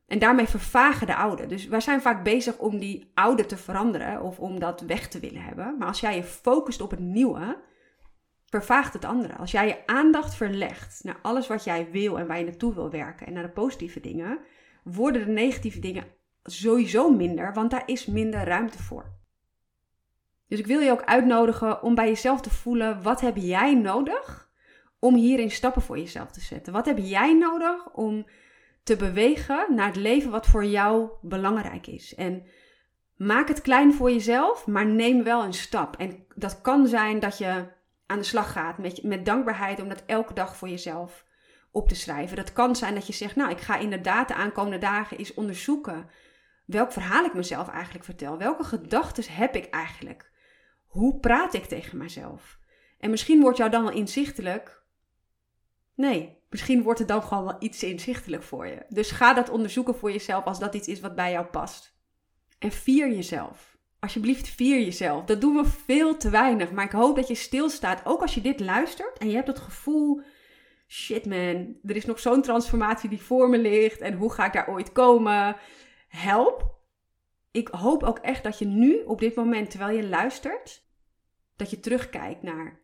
En 0.07 0.19
daarmee 0.19 0.47
vervagen 0.47 1.07
de 1.07 1.15
oude. 1.15 1.47
Dus 1.47 1.67
wij 1.67 1.81
zijn 1.81 2.01
vaak 2.01 2.25
bezig 2.25 2.59
om 2.59 2.79
die 2.79 3.11
oude 3.15 3.47
te 3.47 3.57
veranderen 3.57 4.23
of 4.23 4.39
om 4.39 4.61
dat 4.61 4.81
weg 4.81 5.09
te 5.09 5.21
willen 5.21 5.43
hebben. 5.43 5.77
Maar 5.79 5.89
als 5.89 6.01
jij 6.01 6.17
je 6.17 6.23
focust 6.23 6.81
op 6.81 6.91
het 6.91 7.01
nieuwe, 7.01 7.63
vervaagt 8.47 8.93
het 8.93 9.05
andere. 9.05 9.37
Als 9.37 9.51
jij 9.51 9.67
je 9.67 9.87
aandacht 9.87 10.35
verlegt 10.35 11.05
naar 11.05 11.19
alles 11.23 11.47
wat 11.47 11.65
jij 11.65 11.91
wil 11.91 12.19
en 12.19 12.27
waar 12.27 12.39
je 12.39 12.45
naartoe 12.45 12.75
wil 12.75 12.91
werken 12.91 13.27
en 13.27 13.33
naar 13.33 13.47
de 13.47 13.49
positieve 13.49 14.01
dingen, 14.01 14.39
worden 14.85 15.27
de 15.27 15.33
negatieve 15.33 15.79
dingen 15.79 16.05
sowieso 16.43 17.11
minder, 17.11 17.53
want 17.53 17.71
daar 17.71 17.83
is 17.87 18.07
minder 18.07 18.45
ruimte 18.45 18.83
voor. 18.83 19.21
Dus 20.53 20.61
ik 20.61 20.67
wil 20.67 20.81
je 20.81 20.91
ook 20.91 21.05
uitnodigen 21.05 21.83
om 21.83 21.95
bij 21.95 22.09
jezelf 22.09 22.41
te 22.41 22.51
voelen: 22.51 23.03
wat 23.03 23.21
heb 23.21 23.37
jij 23.37 23.75
nodig 23.75 24.51
om 24.99 25.15
hierin 25.15 25.51
stappen 25.51 25.83
voor 25.83 25.99
jezelf 25.99 26.31
te 26.31 26.41
zetten? 26.41 26.73
Wat 26.73 26.87
heb 26.87 26.99
jij 26.99 27.35
nodig 27.35 27.93
om 27.93 28.27
te 28.83 28.97
bewegen 28.97 29.67
naar 29.75 29.87
het 29.87 29.97
leven 29.97 30.31
wat 30.31 30.47
voor 30.47 30.65
jou 30.65 31.11
belangrijk 31.21 31.87
is? 31.87 32.15
En 32.15 32.47
maak 33.17 33.49
het 33.49 33.61
klein 33.61 33.95
voor 33.95 34.11
jezelf, 34.11 34.67
maar 34.67 34.87
neem 34.87 35.23
wel 35.23 35.45
een 35.45 35.53
stap. 35.53 35.97
En 35.97 36.27
dat 36.35 36.61
kan 36.61 36.87
zijn 36.87 37.21
dat 37.21 37.39
je 37.39 37.67
aan 38.07 38.19
de 38.19 38.25
slag 38.25 38.53
gaat 38.53 38.79
met, 38.79 39.03
met 39.03 39.25
dankbaarheid 39.25 39.81
om 39.81 39.89
dat 39.89 40.03
elke 40.07 40.35
dag 40.35 40.57
voor 40.57 40.69
jezelf 40.69 41.25
op 41.71 41.89
te 41.89 41.95
schrijven. 41.95 42.37
Dat 42.37 42.53
kan 42.53 42.77
zijn 42.77 42.95
dat 42.95 43.07
je 43.07 43.13
zegt, 43.13 43.37
nou, 43.37 43.51
ik 43.51 43.61
ga 43.61 43.79
inderdaad 43.79 44.29
de 44.29 44.35
aankomende 44.35 44.79
dagen 44.79 45.19
eens 45.19 45.35
onderzoeken 45.35 46.09
welk 46.67 46.93
verhaal 46.93 47.25
ik 47.25 47.35
mezelf 47.35 47.69
eigenlijk 47.69 48.05
vertel. 48.05 48.39
Welke 48.39 48.65
gedachten 48.65 49.25
heb 49.33 49.57
ik 49.57 49.65
eigenlijk? 49.71 50.32
Hoe 50.93 51.19
praat 51.21 51.55
ik 51.55 51.65
tegen 51.65 51.99
mezelf? 51.99 52.59
En 52.99 53.11
misschien 53.11 53.41
wordt 53.41 53.59
jou 53.59 53.71
dan 53.71 53.83
wel 53.83 53.93
inzichtelijk, 53.93 54.83
Nee, 55.95 56.39
misschien 56.51 56.83
wordt 56.83 56.99
het 56.99 57.09
dan 57.09 57.23
gewoon 57.23 57.45
wel 57.45 57.57
iets 57.59 57.83
inzichtelijk 57.83 58.43
voor 58.43 58.67
je. 58.67 58.83
Dus 58.89 59.11
ga 59.11 59.35
dat 59.35 59.51
onderzoeken 59.51 59.95
voor 59.95 60.13
jezelf 60.13 60.45
als 60.45 60.59
dat 60.59 60.75
iets 60.75 60.89
is 60.89 61.01
wat 61.01 61.15
bij 61.15 61.31
jou 61.33 61.47
past. 61.47 61.97
En 62.59 62.73
vier 62.73 63.11
jezelf. 63.11 63.77
Alsjeblieft, 63.99 64.49
vier 64.49 64.81
jezelf. 64.81 65.25
Dat 65.25 65.41
doen 65.41 65.57
we 65.57 65.65
veel 65.65 66.17
te 66.17 66.31
weinig. 66.31 66.73
Maar 66.73 66.85
ik 66.85 66.93
hoop 66.93 67.17
dat 67.17 67.29
je 67.29 67.35
stilstaat. 67.35 68.07
Ook 68.07 68.21
als 68.21 68.35
je 68.35 68.41
dit 68.41 68.61
luistert 68.61 69.19
en 69.19 69.29
je 69.29 69.35
hebt 69.35 69.47
het 69.47 69.59
gevoel: 69.59 70.21
shit 70.89 71.27
man, 71.27 71.77
er 71.85 71.97
is 71.97 72.05
nog 72.05 72.19
zo'n 72.19 72.43
transformatie 72.43 73.09
die 73.09 73.23
voor 73.23 73.49
me 73.49 73.59
ligt. 73.59 74.01
En 74.01 74.15
hoe 74.15 74.33
ga 74.33 74.47
ik 74.47 74.53
daar 74.53 74.69
ooit 74.69 74.93
komen? 74.93 75.57
Help. 76.09 76.81
Ik 77.51 77.69
hoop 77.69 78.03
ook 78.03 78.19
echt 78.19 78.43
dat 78.43 78.59
je 78.59 78.65
nu, 78.65 79.03
op 79.03 79.21
dit 79.21 79.35
moment, 79.35 79.71
terwijl 79.71 79.97
je 79.97 80.09
luistert, 80.09 80.82
dat 81.63 81.71
je 81.71 81.81
terugkijkt 81.81 82.43
naar 82.43 82.81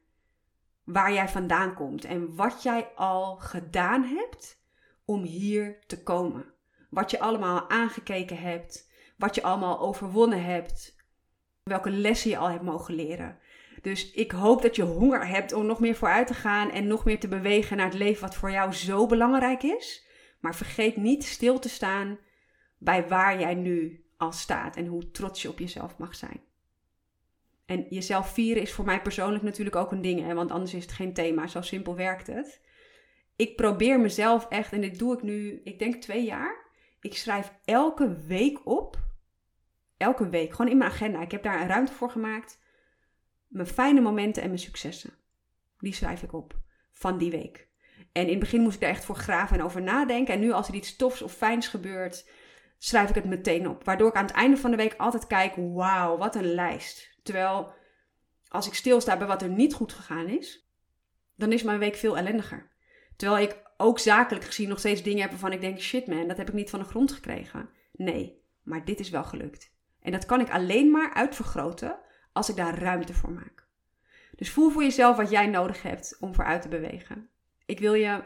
waar 0.85 1.13
jij 1.13 1.29
vandaan 1.29 1.75
komt 1.75 2.05
en 2.05 2.35
wat 2.37 2.63
jij 2.63 2.89
al 2.95 3.37
gedaan 3.37 4.05
hebt 4.05 4.63
om 5.05 5.23
hier 5.23 5.79
te 5.87 6.03
komen. 6.03 6.55
Wat 6.91 7.11
je 7.11 7.21
allemaal 7.21 7.71
aangekeken 7.71 8.39
hebt, 8.39 8.91
wat 9.17 9.35
je 9.35 9.43
allemaal 9.43 9.81
overwonnen 9.81 10.45
hebt, 10.45 10.97
welke 11.63 11.91
lessen 11.91 12.31
je 12.31 12.39
al 12.39 12.51
hebt 12.51 12.63
mogen 12.63 12.95
leren. 12.95 13.39
Dus 13.83 14.13
ik 14.13 14.31
hoop 14.31 14.63
dat 14.63 14.77
je 14.77 14.83
honger 14.83 15.27
hebt 15.27 15.53
om 15.53 15.67
nog 15.67 15.81
meer 15.81 15.95
vooruit 15.95 16.27
te 16.27 16.35
gaan 16.35 16.71
en 16.71 16.87
nog 16.87 17.05
meer 17.05 17.21
te 17.21 17.29
bewegen 17.29 17.77
naar 17.77 17.87
het 17.87 17.99
leven 17.99 18.23
wat 18.23 18.37
voor 18.37 18.51
jou 18.51 18.73
zo 18.73 19.07
belangrijk 19.07 19.63
is. 19.63 20.07
Maar 20.41 20.55
vergeet 20.55 20.97
niet 20.97 21.25
stil 21.25 21.59
te 21.59 21.69
staan 21.69 22.19
bij 22.79 23.09
waar 23.09 23.41
jij 23.41 23.55
nu 23.55 24.05
al 24.17 24.33
staat 24.33 24.77
en 24.77 24.87
hoe 24.87 25.11
trots 25.11 25.43
je 25.43 25.49
op 25.49 25.59
jezelf 25.59 25.99
mag 25.99 26.15
zijn. 26.15 26.48
En 27.69 27.87
jezelf 27.89 28.33
vieren 28.33 28.63
is 28.63 28.73
voor 28.73 28.85
mij 28.85 29.03
persoonlijk 29.03 29.43
natuurlijk 29.43 29.77
ook 29.77 29.93
een 29.93 30.03
ding, 30.03 30.21
hè, 30.21 30.35
want 30.35 30.51
anders 30.51 30.75
is 30.75 30.83
het 30.83 30.93
geen 30.93 31.13
thema. 31.13 31.47
Zo 31.47 31.61
simpel 31.63 31.97
werkt 31.97 32.27
het. 32.27 32.61
Ik 33.37 33.57
probeer 33.57 34.01
mezelf 34.01 34.47
echt, 34.49 34.73
en 34.73 34.81
dit 34.81 34.99
doe 34.99 35.15
ik 35.15 35.23
nu, 35.23 35.61
ik 35.65 35.79
denk 35.79 35.95
twee 35.95 36.25
jaar. 36.25 36.67
Ik 37.01 37.17
schrijf 37.17 37.53
elke 37.65 38.17
week 38.27 38.67
op. 38.67 38.99
Elke 39.97 40.29
week, 40.29 40.51
gewoon 40.51 40.71
in 40.71 40.79
mijn 40.79 40.91
agenda. 40.91 41.21
Ik 41.21 41.31
heb 41.31 41.43
daar 41.43 41.61
een 41.61 41.69
ruimte 41.69 41.93
voor 41.93 42.11
gemaakt. 42.11 42.61
Mijn 43.49 43.67
fijne 43.67 44.01
momenten 44.01 44.43
en 44.43 44.49
mijn 44.49 44.61
successen. 44.61 45.13
Die 45.79 45.95
schrijf 45.95 46.23
ik 46.23 46.33
op 46.33 46.61
van 46.93 47.19
die 47.19 47.31
week. 47.31 47.69
En 48.13 48.25
in 48.25 48.31
het 48.31 48.39
begin 48.39 48.61
moest 48.61 48.75
ik 48.75 48.81
daar 48.81 48.91
echt 48.91 49.05
voor 49.05 49.17
graven 49.17 49.59
en 49.59 49.65
over 49.65 49.83
nadenken. 49.83 50.35
En 50.35 50.41
nu 50.41 50.53
als 50.53 50.69
er 50.69 50.75
iets 50.75 50.97
tofs 50.97 51.23
of 51.23 51.33
fijns 51.33 51.69
gebeurt, 51.69 52.29
schrijf 52.79 53.09
ik 53.09 53.15
het 53.15 53.25
meteen 53.25 53.69
op. 53.69 53.85
Waardoor 53.85 54.09
ik 54.09 54.15
aan 54.15 54.27
het 54.27 54.35
einde 54.35 54.57
van 54.57 54.71
de 54.71 54.77
week 54.77 54.95
altijd 54.97 55.27
kijk, 55.27 55.55
wauw, 55.57 56.17
wat 56.17 56.35
een 56.35 56.55
lijst. 56.55 57.08
Terwijl 57.29 57.73
als 58.49 58.67
ik 58.67 58.75
stilsta 58.75 59.17
bij 59.17 59.27
wat 59.27 59.43
er 59.43 59.49
niet 59.49 59.75
goed 59.75 59.93
gegaan 59.93 60.27
is, 60.27 60.71
dan 61.37 61.53
is 61.53 61.63
mijn 61.63 61.79
week 61.79 61.95
veel 61.95 62.17
ellendiger. 62.17 62.71
Terwijl 63.17 63.43
ik 63.49 63.63
ook 63.77 63.99
zakelijk 63.99 64.45
gezien 64.45 64.69
nog 64.69 64.79
steeds 64.79 65.03
dingen 65.03 65.21
heb 65.21 65.31
waarvan 65.31 65.53
ik 65.53 65.61
denk: 65.61 65.81
shit 65.81 66.07
man, 66.07 66.29
dat 66.29 66.37
heb 66.37 66.49
ik 66.49 66.55
niet 66.55 66.71
van 66.71 66.79
de 66.79 66.85
grond 66.85 67.13
gekregen. 67.13 67.71
Nee, 67.93 68.43
maar 68.63 68.85
dit 68.85 69.01
is 69.01 69.11
wel 69.11 69.25
gelukt. 69.25 69.73
En 70.01 70.13
dat 70.13 70.27
kan 70.27 70.41
ik 70.41 70.51
alleen 70.51 70.91
maar 70.91 71.15
uitvergroten 71.15 71.99
als 72.33 72.49
ik 72.49 72.57
daar 72.57 72.79
ruimte 72.79 73.15
voor 73.15 73.33
maak. 73.33 73.67
Dus 74.37 74.51
voel 74.51 74.71
voor 74.71 74.83
jezelf 74.83 75.17
wat 75.17 75.31
jij 75.31 75.47
nodig 75.47 75.83
hebt 75.83 76.17
om 76.21 76.35
vooruit 76.35 76.63
te 76.63 76.69
bewegen. 76.69 77.31
Ik 77.67 77.79
wil 77.79 77.95
je 77.95 78.23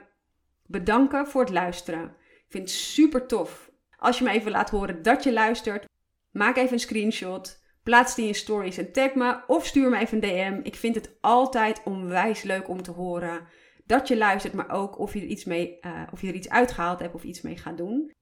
bedanken 0.66 1.26
voor 1.26 1.40
het 1.40 1.50
luisteren. 1.50 2.16
Ik 2.18 2.46
vind 2.48 2.68
het 2.68 2.78
super 2.78 3.26
tof 3.26 3.70
als 3.96 4.18
je 4.18 4.24
me 4.24 4.30
even 4.30 4.50
laat 4.50 4.70
horen 4.70 5.02
dat 5.02 5.24
je 5.24 5.32
luistert. 5.32 5.84
Maak 6.30 6.56
even 6.56 6.72
een 6.72 6.78
screenshot. 6.78 7.61
Plaats 7.82 8.14
die 8.14 8.26
in 8.26 8.34
stories 8.34 8.76
en 8.76 8.92
tag 8.92 9.14
me 9.14 9.40
of 9.46 9.66
stuur 9.66 9.90
me 9.90 9.98
even 9.98 10.24
een 10.24 10.60
DM. 10.60 10.60
Ik 10.62 10.74
vind 10.74 10.94
het 10.94 11.16
altijd 11.20 11.82
onwijs 11.84 12.42
leuk 12.42 12.68
om 12.68 12.82
te 12.82 12.90
horen 12.90 13.46
dat 13.86 14.08
je 14.08 14.16
luistert, 14.16 14.54
maar 14.54 14.70
ook 14.70 14.98
of 14.98 15.14
je 15.14 15.20
er 15.20 15.26
iets, 15.26 15.44
mee, 15.44 15.78
uh, 15.80 16.02
of 16.12 16.20
je 16.20 16.28
er 16.28 16.34
iets 16.34 16.48
uitgehaald 16.48 17.00
hebt 17.00 17.14
of 17.14 17.22
iets 17.22 17.40
mee 17.40 17.56
gaat 17.56 17.76
doen. 17.76 18.12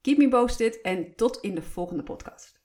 Keep 0.00 0.18
me 0.18 0.28
posted 0.28 0.80
en 0.80 1.14
tot 1.14 1.36
in 1.40 1.54
de 1.54 1.62
volgende 1.62 2.02
podcast. 2.02 2.57